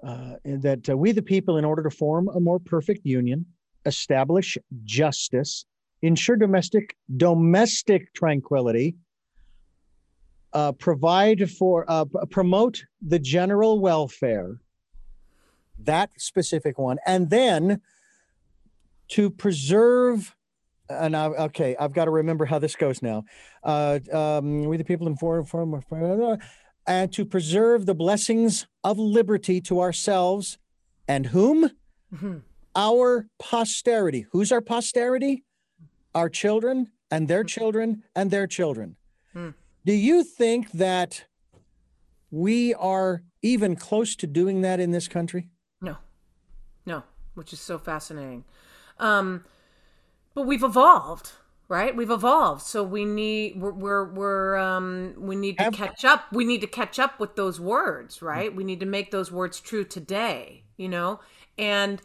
[0.03, 3.45] uh, that uh, we the people, in order to form a more perfect union,
[3.85, 5.65] establish justice,
[6.01, 8.95] ensure domestic domestic tranquility,
[10.53, 14.59] uh, provide for uh, promote the general welfare.
[15.79, 17.81] That specific one, and then
[19.09, 20.35] to preserve
[20.89, 23.23] and I, okay, I've got to remember how this goes now.
[23.63, 25.81] Uh, um, we the people inform, form,
[26.87, 30.57] and to preserve the blessings of liberty to ourselves
[31.07, 31.71] and whom?
[32.75, 34.25] Our posterity.
[34.31, 35.43] Who's our posterity?
[36.15, 38.95] Our children and their children and their children.
[39.33, 39.49] Hmm.
[39.85, 41.25] Do you think that
[42.29, 45.49] we are even close to doing that in this country?
[45.81, 45.97] No,
[46.85, 47.03] no,
[47.33, 48.43] which is so fascinating.
[48.99, 49.43] Um,
[50.33, 51.31] but we've evolved,
[51.67, 51.95] right?
[51.95, 56.31] We've evolved, so we need we're we're, we're um we need to catch up.
[56.31, 58.55] We need to catch up with those words, right?
[58.55, 61.19] We need to make those words true today, you know,
[61.57, 62.01] and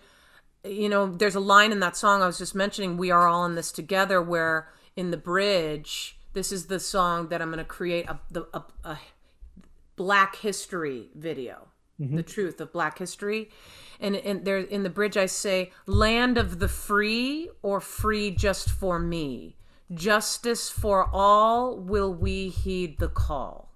[0.64, 3.44] you know, there's a line in that song I was just mentioning, We Are All
[3.44, 7.64] in This Together, where in the bridge, this is the song that I'm going to
[7.64, 8.98] create a, the, a, a
[9.96, 11.68] Black History video,
[11.98, 13.48] the truth of Black history.
[14.00, 18.68] And, and there in the bridge, I say, Land of the free or free just
[18.68, 19.56] for me?
[19.94, 23.72] Justice for all, will we heed the call?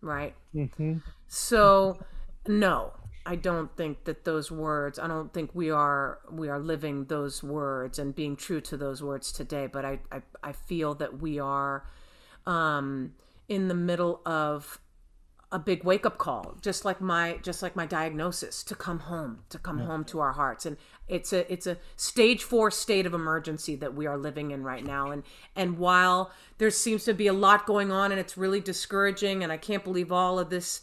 [0.00, 0.36] Right?
[0.54, 0.98] Mm-hmm.
[1.26, 1.98] So,
[2.46, 2.92] no,
[3.26, 4.98] I don't think that those words.
[4.98, 9.02] I don't think we are we are living those words and being true to those
[9.02, 9.66] words today.
[9.66, 11.84] But I I, I feel that we are
[12.46, 13.14] um,
[13.48, 14.78] in the middle of
[15.52, 19.40] a big wake up call, just like my just like my diagnosis to come home,
[19.48, 20.76] to come home to our hearts, and
[21.08, 24.84] it's a it's a stage four state of emergency that we are living in right
[24.84, 25.10] now.
[25.10, 25.22] And
[25.54, 29.52] and while there seems to be a lot going on, and it's really discouraging, and
[29.52, 30.82] I can't believe all of this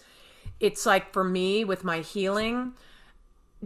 [0.63, 2.71] it's like for me with my healing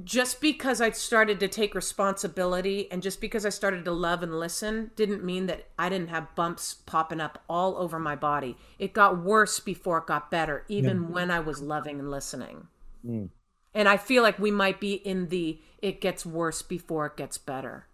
[0.03, 4.39] just because I started to take responsibility and just because I started to love and
[4.39, 8.57] listen didn't mean that I didn't have bumps popping up all over my body.
[8.79, 11.07] It got worse before it got better, even Yeah.
[11.09, 12.67] when I was loving and listening.
[13.05, 13.29] Mm.
[13.75, 17.37] And I feel like we might be in the it gets worse before it gets
[17.37, 17.85] better.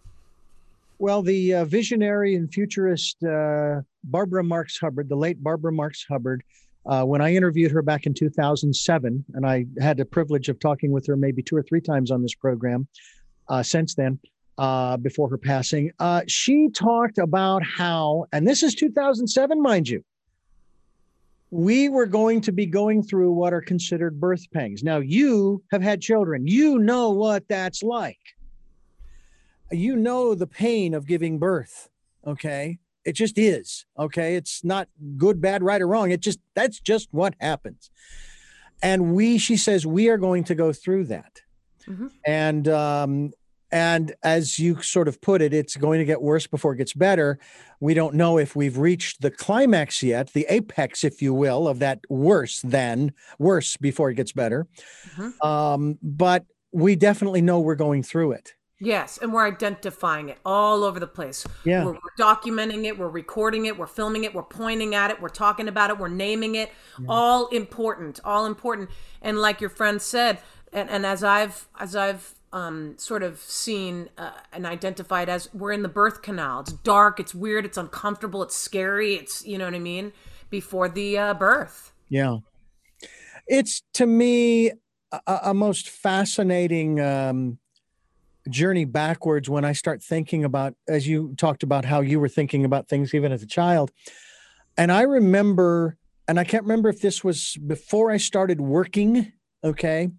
[0.98, 6.44] Well, the uh, visionary and futurist uh, Barbara Marx Hubbard, the late Barbara Marx Hubbard,
[6.86, 10.92] uh, when I interviewed her back in 2007, and I had the privilege of talking
[10.92, 12.88] with her maybe two or three times on this program
[13.48, 14.20] uh, since then,
[14.58, 20.04] uh, before her passing, uh, she talked about how, and this is 2007, mind you,
[21.50, 24.84] we were going to be going through what are considered birth pangs.
[24.84, 28.20] Now, you have had children, you know what that's like.
[29.72, 31.90] You know the pain of giving birth
[32.26, 34.36] okay it just is okay?
[34.36, 36.12] It's not good bad right or wrong.
[36.12, 37.90] It just that's just what happens.
[38.82, 41.42] And we she says we are going to go through that.
[42.26, 43.32] And um
[43.72, 46.94] and as you sort of put it it's going to get worse before it gets
[46.94, 47.40] better.
[47.80, 51.80] We don't know if we've reached the climax yet the apex if you will of
[51.80, 54.68] that worse than worse before it gets better.
[55.42, 58.54] Um but we definitely know we're going through it
[58.86, 61.46] Yes, and we're identifying it all over the place.
[61.64, 61.86] Yeah.
[61.86, 65.30] We're, we're documenting it, we're recording it, we're filming it, we're pointing at it, we're
[65.30, 66.70] talking about it, we're naming it.
[67.08, 68.90] All important, all important.
[69.22, 70.40] And like your friend said,
[70.74, 75.72] and, and as I've as I've um, sort of seen uh, and identified as we're
[75.72, 76.60] in the birth canal.
[76.62, 79.16] It's dark, it's weird, it's uncomfortable, it's scary.
[79.16, 80.12] It's you know what I mean.
[80.50, 81.94] Before the uh, birth.
[82.10, 82.38] Yeah.
[83.48, 84.72] It's to me
[85.12, 87.58] a, a most fascinating um,
[88.50, 92.66] journey backwards when I start thinking about, as you talked about how you were thinking
[92.66, 93.92] about things even as a child.
[94.78, 95.98] And I remember,
[96.28, 99.32] and I can't remember if this was before I started working,
[99.64, 100.10] okay,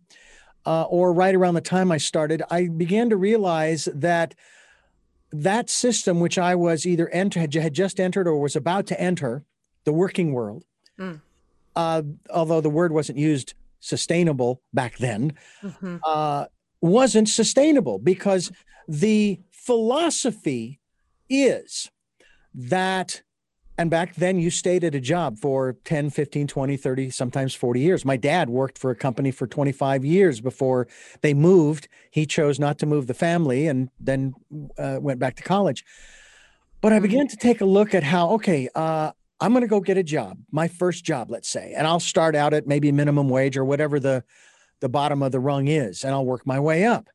[0.67, 4.35] uh, or right around the time I started, I began to realize that
[5.33, 9.01] that system, which I was either enter, had had just entered or was about to
[9.01, 9.45] enter,
[9.85, 10.65] the working world,
[10.99, 11.21] Mm.
[11.77, 15.33] uh, although the word wasn't used sustainable back then,
[15.63, 16.01] Mhm.
[16.07, 16.47] uh,
[16.85, 18.53] wasn't sustainable because
[18.87, 20.81] the philosophy
[21.31, 21.91] is
[22.55, 23.23] that
[23.77, 27.81] and back then you stayed at a job for 10 15 20 30 sometimes 40
[27.81, 28.05] years.
[28.05, 30.87] My dad worked for a company for 25 years before
[31.23, 31.89] they moved.
[32.11, 34.35] He chose not to move the family and then
[34.79, 35.85] uh, went back to college.
[36.83, 39.81] But i began to take a look at how okay uh, i'm going to go
[39.81, 43.31] get a job my first job let's say and i'll start out at maybe minimum
[43.31, 44.23] wage or whatever the
[44.85, 47.09] the bottom of the rung is and i'll work my way up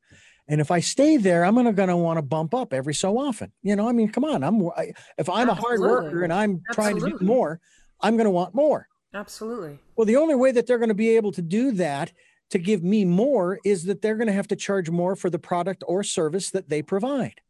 [0.52, 3.52] and if I stay there, I'm gonna gonna want to bump up every so often.
[3.62, 4.44] You know, I mean, come on.
[4.44, 7.60] I'm I, if I'm a hard worker and I'm trying to do more,
[8.02, 8.88] I'm gonna want more.
[9.14, 9.78] Absolutely.
[9.96, 12.12] Well, the only way that they're going to be able to do that
[12.52, 15.40] to give me more is that they're going to have to charge more for the
[15.40, 17.42] product or service that they provide.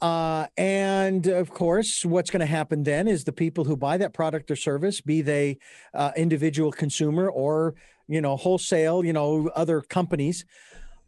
[0.00, 4.12] Uh, and of course, what's going to happen then is the people who buy that
[4.12, 5.58] product or service, be they
[5.94, 7.74] uh, individual consumer or
[8.08, 10.44] you know wholesale, you know other companies,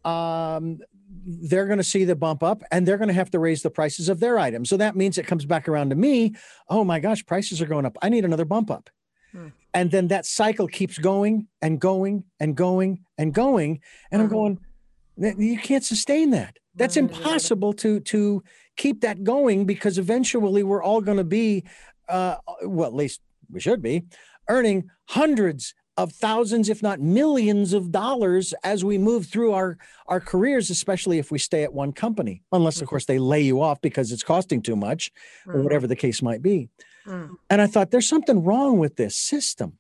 [0.05, 0.78] um,
[1.27, 3.70] they're going to see the bump up and they're going to have to raise the
[3.70, 4.68] prices of their items.
[4.68, 6.35] So that means it comes back around to me.
[6.68, 7.97] Oh my gosh, prices are going up.
[8.02, 8.90] I need another bump up.
[9.74, 13.81] And then that cycle keeps going and going and going and going.
[14.10, 14.59] And I'm going,
[15.16, 16.56] you can't sustain that.
[16.74, 18.43] That's impossible to to
[18.77, 21.64] keep that going because eventually we're all going to be,
[22.09, 23.20] uh, well, at least
[23.51, 24.05] we should be,
[24.48, 29.78] earning hundreds of thousands, if not millions of dollars as we move through our
[30.09, 33.60] our careers, especially if we stay at one company, unless of course they lay you
[33.62, 35.10] off because it's costing too much,
[35.47, 35.64] or Mhm.
[35.64, 36.68] whatever the case might be.
[37.06, 37.36] Mm.
[37.51, 39.78] And I thought there's something wrong with this system.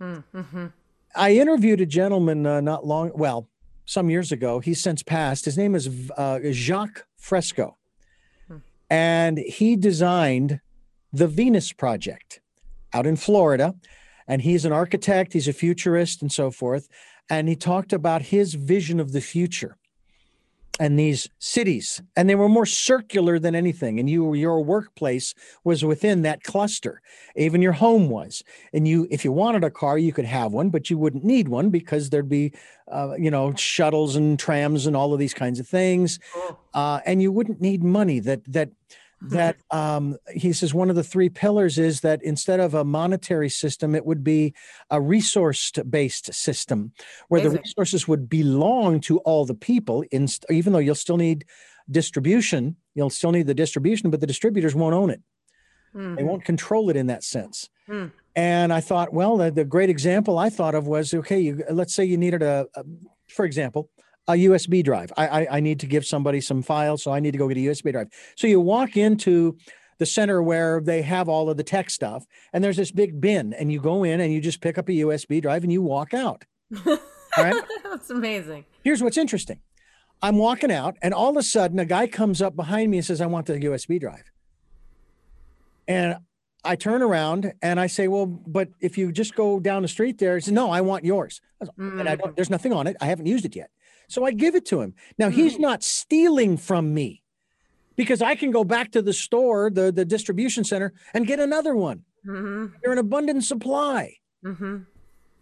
[0.00, 0.72] Mm, mhm.
[1.14, 3.48] I interviewed a gentleman uh, not long, well,
[3.86, 4.60] some years ago.
[4.60, 5.44] He's since passed.
[5.46, 7.76] His name is uh, Jacques Fresco,
[8.90, 10.60] and he designed
[11.12, 12.40] the Venus Project
[12.92, 13.74] out in Florida.
[14.28, 15.32] And he's an architect.
[15.32, 16.88] He's a futurist and so forth.
[17.28, 19.76] And he talked about his vision of the future
[20.78, 22.02] and these cities.
[22.16, 23.98] And they were more circular than anything.
[23.98, 25.34] And you your workplace
[25.64, 27.00] was within that cluster.
[27.34, 28.42] Even your home was.
[28.72, 31.48] And you if you wanted a car you could have one but you wouldn't need
[31.48, 32.52] one because there'd be
[32.90, 36.18] uh, you know shuttles and trams and all of these kinds of things.
[36.74, 38.70] Uh, and you wouldn't need money that that
[39.22, 43.48] that um, he says one of the three pillars is that instead of a monetary
[43.48, 44.54] system it would be
[44.90, 46.92] a resource based system
[47.28, 51.44] where the resources would belong to all the people in, even though you'll still need
[51.90, 55.22] distribution you'll still need the distribution but the distributors won't own it
[55.94, 56.24] they Mhm.
[56.26, 58.06] won't control it in that sense Hmm.
[58.34, 61.94] and i thought well the, the great example i thought of was okay you, let's
[61.94, 62.84] say you needed a, a
[63.28, 63.88] for example
[64.28, 65.12] a usb drive.
[65.16, 67.56] I, I i need to give somebody some files so i need to go get
[67.56, 68.08] a usb drive.
[68.36, 69.56] So you walk into
[69.98, 73.52] the center where they have all of the tech stuff and there's this big bin
[73.54, 76.14] and you go in and you just pick up a usb drive and you walk
[76.14, 76.44] out.
[76.86, 77.54] All right
[77.84, 78.64] That's amazing.
[78.82, 79.60] here's what's interesting.
[80.22, 83.06] I'm walking out and all of a sudden a guy comes up behind me and
[83.06, 84.30] says i want the usb drive.
[85.86, 86.16] And
[86.64, 90.18] i turn around and i say well but if you just go down the street
[90.18, 91.40] there he says no i want yours.
[91.60, 92.36] I was- and i don't mm.
[92.36, 92.96] there's nothing on it.
[93.00, 93.70] I haven't used it yet
[94.08, 97.22] so i give it to him now he's not stealing from me
[97.96, 101.74] because i can go back to the store the, the distribution center and get another
[101.74, 102.74] one Mm-hmm.
[102.82, 104.78] they're an abundant supply Mm-hmm.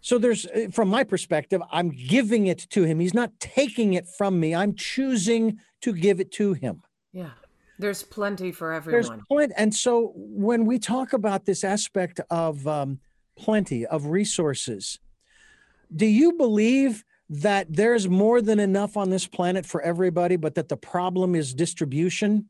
[0.01, 2.99] so there's, uh, from my perspective, I'm giving it to him.
[2.99, 4.55] He's not taking it from me.
[4.55, 6.81] I'm choosing to give it to him.
[7.11, 7.31] Yeah.
[7.77, 8.93] There's plenty for everyone.
[9.03, 9.53] There's plenty.
[9.57, 12.99] And so when we talk about this aspect of um,
[13.37, 14.97] plenty of resources,
[15.95, 20.69] do you believe that there's more than enough on this planet for everybody, but that
[20.69, 22.45] the problem is distribution,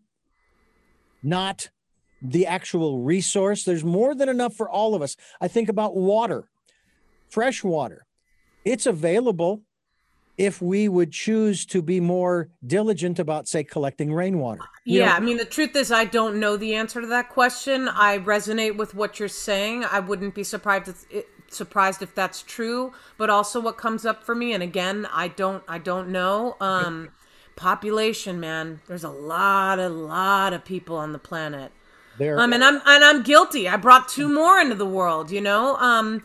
[1.23, 1.69] not
[2.22, 3.64] the actual resource?
[3.64, 5.15] There's more than enough for all of us.
[5.39, 6.49] I think about water,
[7.30, 8.06] fresh water.
[8.65, 9.61] It's available
[10.38, 14.61] if we would choose to be more diligent about, say, collecting rainwater.
[14.84, 17.30] You know, Yeah, I mean, the truth is, I don't know the answer to that
[17.30, 17.88] question.
[17.88, 19.85] I resonate with what you're saying.
[19.85, 21.26] I wouldn't be surprised if,
[21.56, 22.94] surprised if that's true.
[23.18, 26.57] But also, what comes up for me, and again, I don't, I don't know.
[26.60, 27.10] Um,
[27.56, 28.82] population, man.
[28.88, 31.72] There's a lot, a lot of people on the planet.
[32.18, 33.68] There, Um, and I'm and I'm guilty.
[33.68, 35.32] I brought two more into the world.
[35.32, 36.23] You know, um,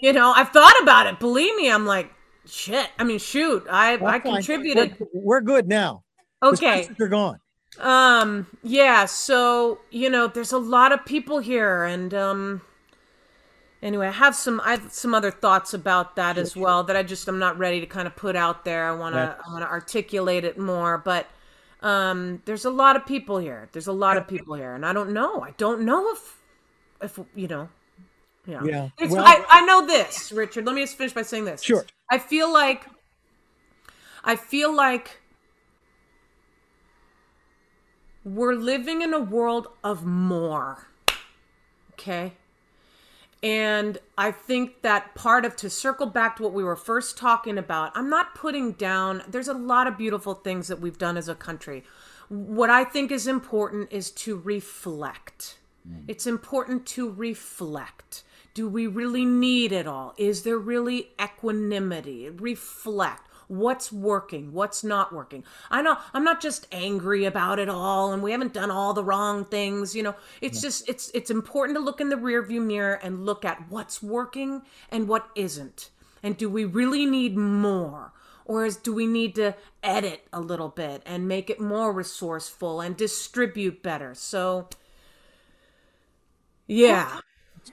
[0.00, 1.20] you know, I've thought about it.
[1.20, 2.10] Believe me, I'm like,
[2.46, 2.88] shit.
[2.98, 4.96] I mean, shoot, I I contributed.
[4.98, 6.04] We're, we're good now.
[6.42, 6.88] Okay.
[6.98, 7.38] They're gone.
[7.78, 12.62] Um, yeah, so, you know, there's a lot of people here and um
[13.82, 17.02] anyway, I have some I have some other thoughts about that as well that I
[17.02, 18.88] just I'm not ready to kind of put out there.
[18.88, 21.26] I want to I want to articulate it more, but
[21.82, 23.68] um there's a lot of people here.
[23.72, 25.40] There's a lot of people here and I don't know.
[25.42, 26.38] I don't know if
[27.02, 27.68] if you know
[28.46, 28.64] yeah.
[28.64, 30.66] Yeah, well- I, I know this, Richard.
[30.66, 31.62] Let me just finish by saying this.
[31.62, 31.84] Sure.
[32.10, 32.86] I feel like
[34.24, 35.20] I feel like
[38.24, 40.88] we're living in a world of more.
[41.92, 42.32] Okay?
[43.42, 47.56] And I think that part of to circle back to what we were first talking
[47.56, 51.28] about, I'm not putting down, there's a lot of beautiful things that we've done as
[51.28, 51.84] a country.
[52.28, 55.58] What I think is important is to reflect.
[55.88, 56.04] Mm.
[56.06, 58.24] It's important to reflect.
[58.52, 60.14] Do we really need it all?
[60.18, 62.28] Is there really equanimity?
[62.28, 63.22] Reflect.
[63.50, 64.52] What's working?
[64.52, 65.42] What's not working?
[65.72, 69.02] I know I'm not just angry about it all and we haven't done all the
[69.02, 70.14] wrong things, you know.
[70.40, 74.00] It's just it's it's important to look in the rearview mirror and look at what's
[74.00, 75.90] working and what isn't.
[76.22, 78.12] And do we really need more?
[78.44, 82.80] Or is, do we need to edit a little bit and make it more resourceful
[82.80, 84.14] and distribute better?
[84.14, 84.68] So
[86.68, 87.18] yeah.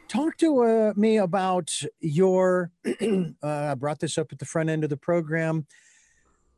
[0.07, 2.71] Talk to uh, me about your.
[2.85, 5.65] uh, I brought this up at the front end of the program.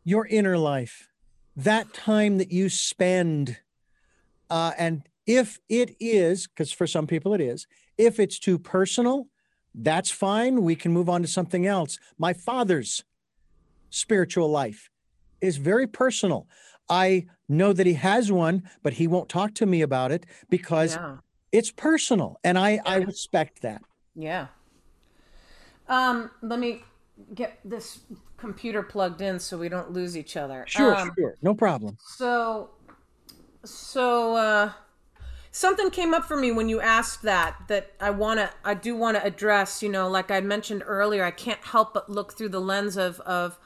[0.03, 1.10] Your inner life,
[1.56, 3.57] that time that you spend,
[4.49, 9.27] uh, and if it is, because for some people it is, if it's too personal,
[9.76, 10.64] that's fine.
[10.64, 11.99] We can move on to something else.
[12.18, 13.03] My father's
[13.89, 14.89] spiritual life
[15.41, 16.47] is very personal.
[16.89, 20.95] I know that he has one, but he won't talk to me about it because
[20.95, 21.18] Yeah.
[21.51, 23.81] It's personal, and I I respect that.
[24.15, 24.47] Yeah.
[25.88, 26.84] Um, let me
[27.34, 27.99] get this
[28.38, 30.63] computer plugged in so we don't lose each other.
[30.67, 31.97] Sure, Um, sure, no problem.
[32.15, 32.69] So,
[33.65, 34.71] so uh,
[35.51, 38.95] something came up for me when you asked that that I want to, I do
[38.95, 39.81] want to address.
[39.81, 43.19] You know, like I mentioned earlier, I can't help but look through the lens of
[43.21, 43.57] of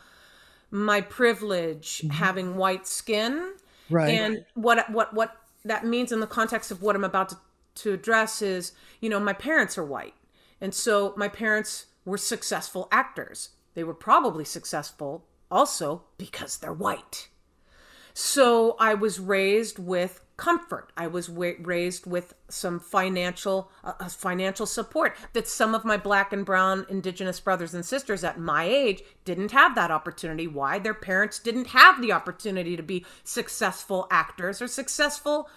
[0.71, 3.53] my privilege having white skin,
[3.89, 4.09] Right.
[4.09, 7.37] And what what what that means in the context of what I'm about to
[7.75, 10.15] to address is, you know, my parents are white,
[10.61, 13.49] and so my parents were successful actors.
[13.73, 17.29] They were probably successful also because they're white.
[18.13, 20.91] So I was raised with comfort.
[20.97, 26.33] I was wa- raised with some financial uh, financial support that some of my black
[26.33, 30.47] and brown indigenous brothers and sisters at my age didn't have that opportunity.
[30.47, 30.79] Why?
[30.79, 35.49] Their parents didn't have the opportunity to be successful actors or successful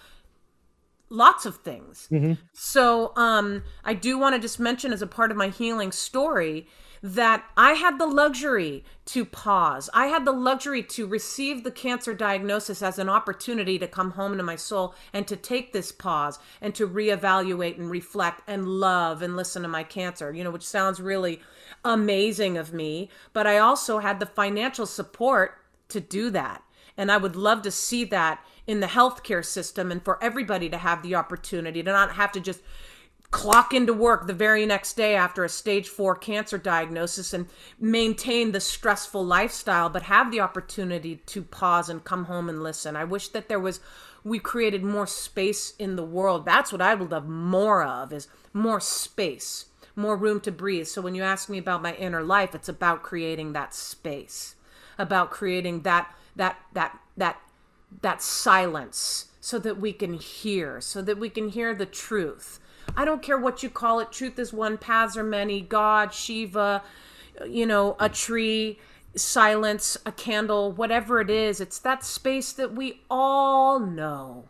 [1.09, 2.07] lots of things.
[2.53, 6.67] So um, I do want to just mention as a part of my healing story
[7.03, 9.87] that I had the luxury to pause.
[9.93, 14.35] I had the luxury to receive the cancer diagnosis as an opportunity to come home
[14.37, 19.21] to my soul and to take this pause and to reevaluate and reflect and love
[19.21, 21.39] and listen to my cancer, you know, which sounds really
[21.85, 23.09] amazing of me.
[23.31, 25.53] But I also had the financial support
[25.89, 26.63] to do that.
[26.97, 30.77] And I would love to see that in the healthcare system and for everybody to
[30.77, 32.61] have the opportunity to not have to just
[33.29, 37.47] clock into work the very next day after a stage four cancer diagnosis and
[37.79, 42.95] maintain the stressful lifestyle, but have the opportunity to pause and come home and listen.
[42.95, 43.81] I wish that there was,
[44.23, 46.45] we created more space in the world.
[46.45, 49.65] That's what I would love more of is more space,
[49.95, 50.87] more room to breathe.
[50.87, 54.55] So when you ask me about my inner life, it's about creating that space,
[54.97, 57.39] about creating that, that, that, that,
[58.01, 62.59] that silence so that we can hear, so that we can hear the truth.
[62.95, 64.11] I don't care what you call it.
[64.11, 65.61] Truth is one, paths are many.
[65.61, 66.83] God, Shiva,
[67.45, 68.79] you know, a tree,
[69.15, 71.59] silence, a candle, whatever it is.
[71.59, 74.49] It's that space that we all know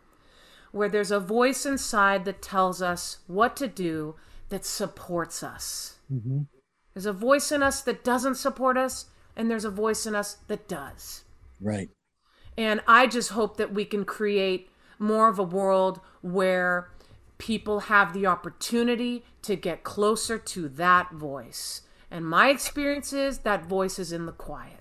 [0.72, 4.14] where there's a voice inside that tells us what to do
[4.48, 5.96] that supports us.
[6.12, 6.42] Mm-hmm.
[6.94, 9.06] There's a voice in us that doesn't support us,
[9.36, 11.24] and there's a voice in us that does.
[11.60, 11.90] Right.
[12.56, 16.90] And I just hope that we can create more of a world where
[17.38, 21.82] people have the opportunity to get closer to that voice.
[22.10, 24.80] And my experience is that voice is in the quiet.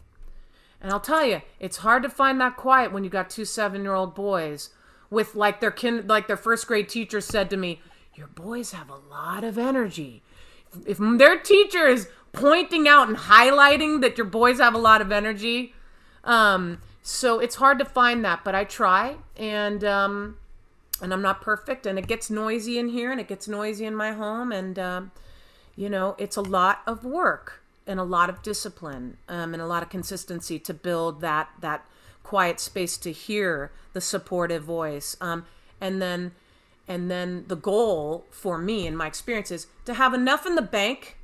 [0.82, 4.16] And I'll tell you, it's hard to find that quiet when you got two seven-year-old
[4.16, 4.70] boys
[5.10, 7.82] with like their kin, like their first grade teacher said to me,
[8.16, 10.24] "Your boys have a lot of energy."
[10.86, 15.12] If their teacher is pointing out and highlighting that your boys have a lot of
[15.12, 15.74] energy,
[16.24, 20.38] um, so it's hard to find that, but I try, and um,
[21.02, 23.96] and I'm not perfect, and it gets noisy in here, and it gets noisy in
[23.96, 25.12] my home, and um,
[25.76, 29.68] you know, it's a lot of work and a lot of discipline um, and a
[29.68, 31.86] lot of consistency to build that that
[32.24, 35.46] quiet space to hear the supportive voice, um,
[35.80, 36.34] and then
[36.88, 40.62] and then the goal for me and my experience is to have enough in the
[40.62, 41.18] bank,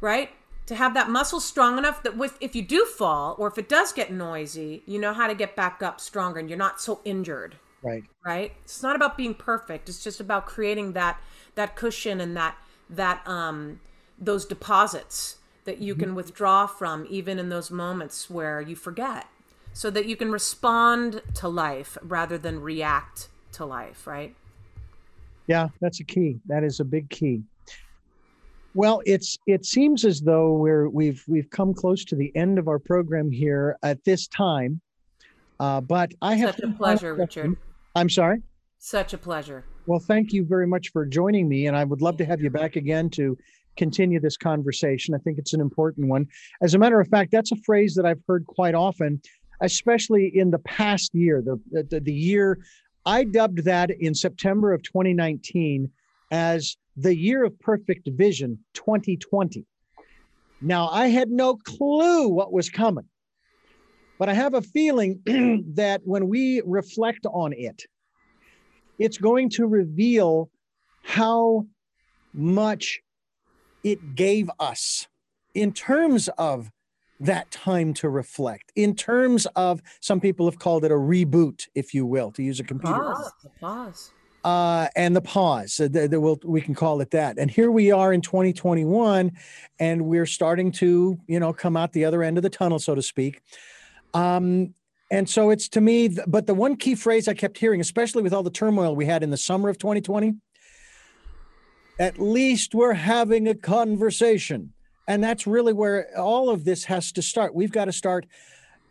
[0.00, 0.30] right?
[0.70, 3.68] To have that muscle strong enough that with if you do fall or if it
[3.68, 7.00] does get noisy, you know how to get back up stronger and you're not so
[7.04, 8.04] injured Right.
[8.24, 11.18] right it's not about being perfect it's just about creating that
[11.54, 12.56] that cushion and that
[12.90, 13.80] that um
[14.18, 16.04] those deposits that you Mm-hmm.
[16.04, 19.26] can withdraw from even in those moments where you forget
[19.72, 24.36] so that you can respond to life rather than react to life right
[25.46, 26.40] Yeah, that's a key.
[26.46, 27.42] That is a big key.
[28.74, 32.68] Well, it's it seems as though we're we've we've come close to the end of
[32.68, 34.80] our program here at this time.
[35.58, 37.56] Uh, but I have such a pleasure richard.
[37.94, 38.42] I'm sorry.
[38.78, 42.16] such a pleasure Well, thank you very much for joining me, and I would love
[42.18, 43.36] to have you back again to
[43.76, 45.14] continue this conversation.
[45.14, 46.26] I think it's an important one.
[46.62, 49.20] As a matter of fact, that's a phrase that I've heard quite often,
[49.60, 51.60] especially in the past year, the
[51.90, 52.58] the, the year
[53.04, 55.90] I dubbed that in September of 2019
[56.30, 59.64] as the year of perfect vision 2020.
[60.60, 63.06] Now, I had no clue what was coming,
[64.18, 65.20] but I have a feeling
[65.74, 67.82] that when we reflect on it,
[68.98, 70.50] it's going to reveal
[71.02, 71.66] how
[72.34, 73.00] much
[73.82, 75.08] it gave us
[75.54, 76.70] in terms of
[77.18, 81.92] that time to reflect, in terms of some people have called it a reboot, if
[81.92, 82.98] you will, to use a computer.
[82.98, 84.10] pause pause
[84.42, 87.38] Uh, and the pause, uh, the, the, we'll, we can call it that.
[87.38, 89.32] And here we are in 2021,
[89.78, 92.94] and we're starting to, you know, come out the other end of the tunnel, so
[92.94, 93.42] to speak.
[94.14, 94.74] Um,
[95.10, 98.22] and so it's to me, th- but the one key phrase I kept hearing, especially
[98.22, 100.34] with all the turmoil we had in the summer of 2020,
[101.98, 104.72] at least we're having a conversation.
[105.06, 107.54] And that's really where all of this has to start.
[107.54, 108.26] We've got to start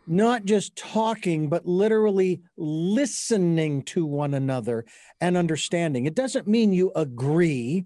[0.06, 4.84] not just talking, but literally listening to one another
[5.20, 6.06] and understanding.
[6.06, 7.84] It doesn't mean you agree,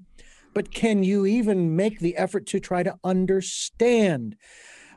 [0.54, 4.36] but can you even make the effort to try to understand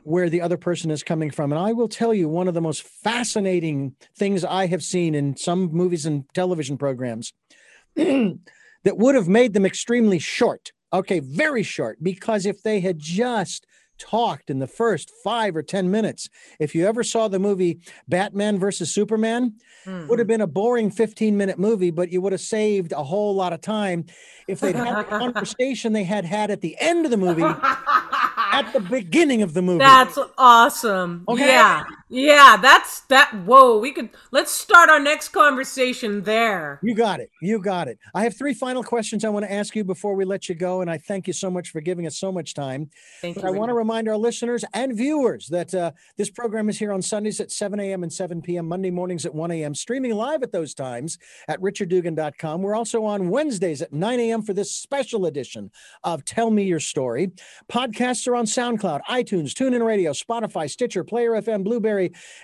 [0.04, 1.52] where the other person is coming from?
[1.52, 5.36] And I will tell you, one of the most fascinating things I have seen in
[5.36, 7.32] some movies and television programs
[7.96, 8.38] that
[8.84, 10.72] would have made them extremely short.
[10.92, 13.66] Okay, very short, because if they had just
[13.98, 18.58] talked in the first five or 10 minutes, if you ever saw the movie Batman
[18.58, 19.54] versus Superman,
[19.86, 20.32] would have hmm.
[20.32, 23.60] been a boring 15 minute movie, but you would have saved a whole lot of
[23.60, 24.04] time
[24.46, 27.42] if they'd had the conversation they had had at the end of the movie
[28.52, 29.78] at the beginning of the movie.
[29.78, 31.24] That's awesome.
[31.28, 31.46] Okay.
[31.46, 31.84] Yeah.
[32.10, 36.80] Yeah, that's that whoa, we could let's start our next conversation there.
[36.82, 37.30] You got it.
[37.42, 37.98] You got it.
[38.14, 40.80] I have three final questions I want to ask you before we let you go.
[40.80, 42.88] And I thank you so much for giving us so much time.
[43.20, 46.70] Thank but you, I want to remind our listeners and viewers that uh, this program
[46.70, 48.02] is here on Sundays at 7 a.m.
[48.02, 52.62] and 7 p.m., Monday mornings at 1 a.m., streaming live at those times at richarddugan.com.
[52.62, 54.42] We're also on Wednesdays at 9 a.m.
[54.42, 55.70] for this special edition
[56.04, 57.32] of Tell Me Your Story.
[57.70, 61.97] Podcasts are on SoundCloud, iTunes, TuneIn Radio, Spotify, Stitcher, Player FM, Blubrry,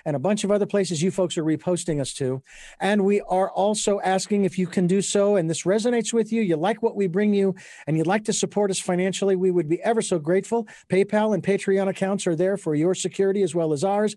[0.04, 2.42] and a bunch of other places you folks are reposting us to.
[2.80, 6.42] And we are also asking if you can do so, and this resonates with you,
[6.42, 7.54] you like what we bring you,
[7.86, 10.66] and you'd like to support us financially, we would be ever so grateful.
[10.88, 14.16] PayPal and Patreon accounts are there for your security as well as ours.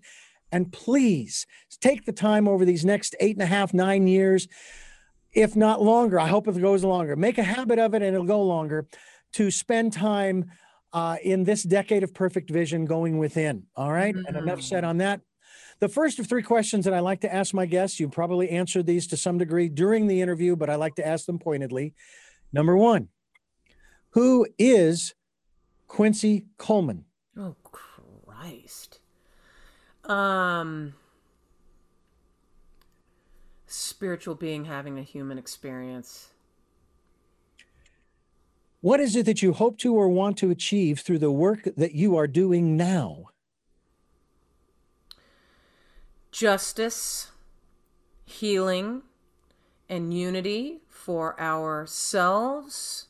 [0.50, 1.46] And please
[1.80, 4.48] take the time over these next eight and a half, nine years,
[5.32, 6.18] if not longer.
[6.18, 7.16] I hope it goes longer.
[7.16, 8.86] Make a habit of it and it'll go longer
[9.34, 10.50] to spend time
[10.92, 13.64] uh, in this decade of perfect vision going within.
[13.76, 14.14] All right?
[14.14, 15.20] And enough said on that.
[15.80, 18.86] The first of three questions that I like to ask my guests, you probably answered
[18.86, 21.94] these to some degree during the interview, but I like to ask them pointedly.
[22.52, 23.08] Number one,
[24.10, 25.14] who is
[25.86, 27.04] Quincy Coleman?
[27.36, 29.00] Oh Christ.
[30.04, 30.94] Um
[33.66, 36.30] spiritual being having a human experience.
[38.80, 41.92] What is it that you hope to or want to achieve through the work that
[41.92, 43.26] you are doing now?
[46.38, 47.32] Justice,
[48.24, 49.02] healing,
[49.88, 53.08] and unity for ourselves,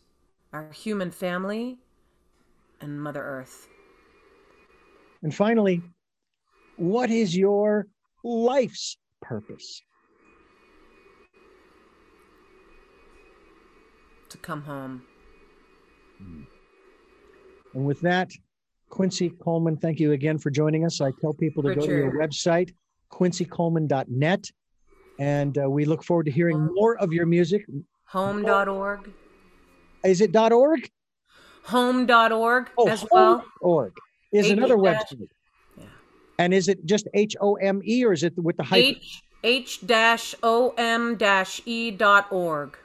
[0.50, 1.76] our human family,
[2.80, 3.68] and Mother Earth.
[5.22, 5.82] And finally,
[6.78, 7.88] what is your
[8.24, 9.82] life's purpose?
[14.30, 15.02] To come home.
[17.74, 18.30] And with that,
[18.88, 21.02] Quincy Coleman, thank you again for joining us.
[21.02, 22.72] I tell people to go to your website,
[23.12, 24.50] quincycoleman.net.
[25.18, 27.66] And uh, we look forward to hearing more of your music.
[28.04, 29.10] Home.org.
[30.04, 30.88] Is it .org?
[31.64, 33.44] Home.org Oh, as well.
[33.60, 33.94] Org
[34.32, 35.28] is H another website.
[36.38, 38.94] And is it just H O M E or is it with the hyphen?
[38.94, 42.78] H H dash O M dash E dot org.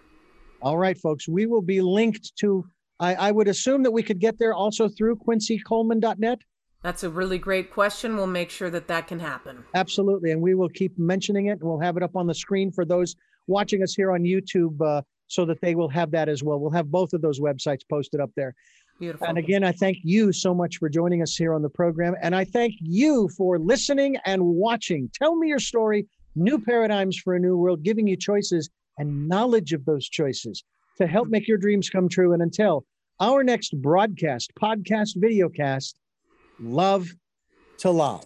[0.62, 2.66] All right, folks, we will be linked to,
[3.00, 6.40] I, I would assume that we could get there also through quincycoleman.net.
[6.84, 8.18] That's a really great question.
[8.18, 9.64] We'll make sure that that can happen.
[9.74, 10.32] Absolutely.
[10.32, 12.84] And we will keep mentioning it and we'll have it up on the screen for
[12.84, 13.16] those
[13.48, 16.60] watching us here on YouTube uh, so that they will have that as well.
[16.60, 18.54] We'll have both of those websites posted up there.
[19.00, 19.28] Beautiful.
[19.28, 22.16] And again, I thank you so much for joining us here on the program.
[22.22, 25.10] And I thank you for listening and watching.
[25.14, 26.06] Tell me your story,
[26.36, 30.64] New Paradigms for a New World, giving you choices and knowledge of those choices
[30.98, 32.34] to help make your dreams come true.
[32.34, 32.86] And until
[33.20, 35.94] our next broadcast, podcast, videocast,
[36.60, 37.10] love
[37.80, 38.26] to love.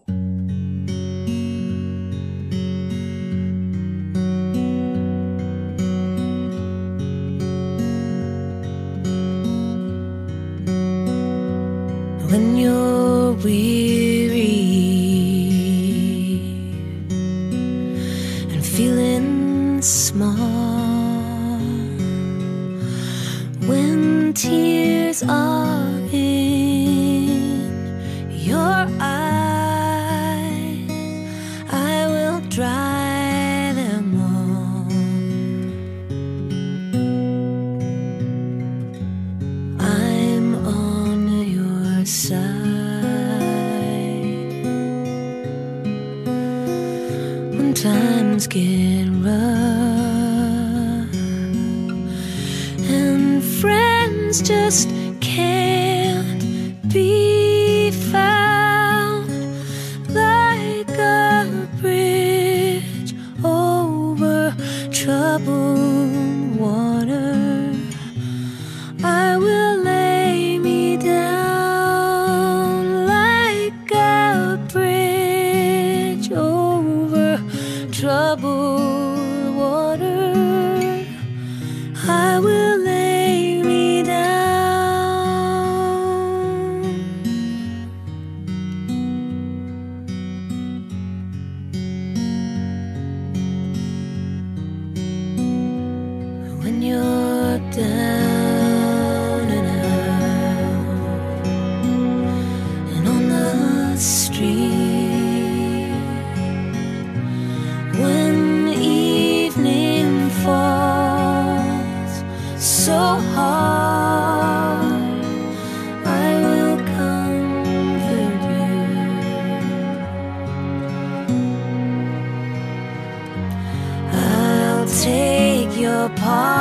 [126.08, 126.57] Take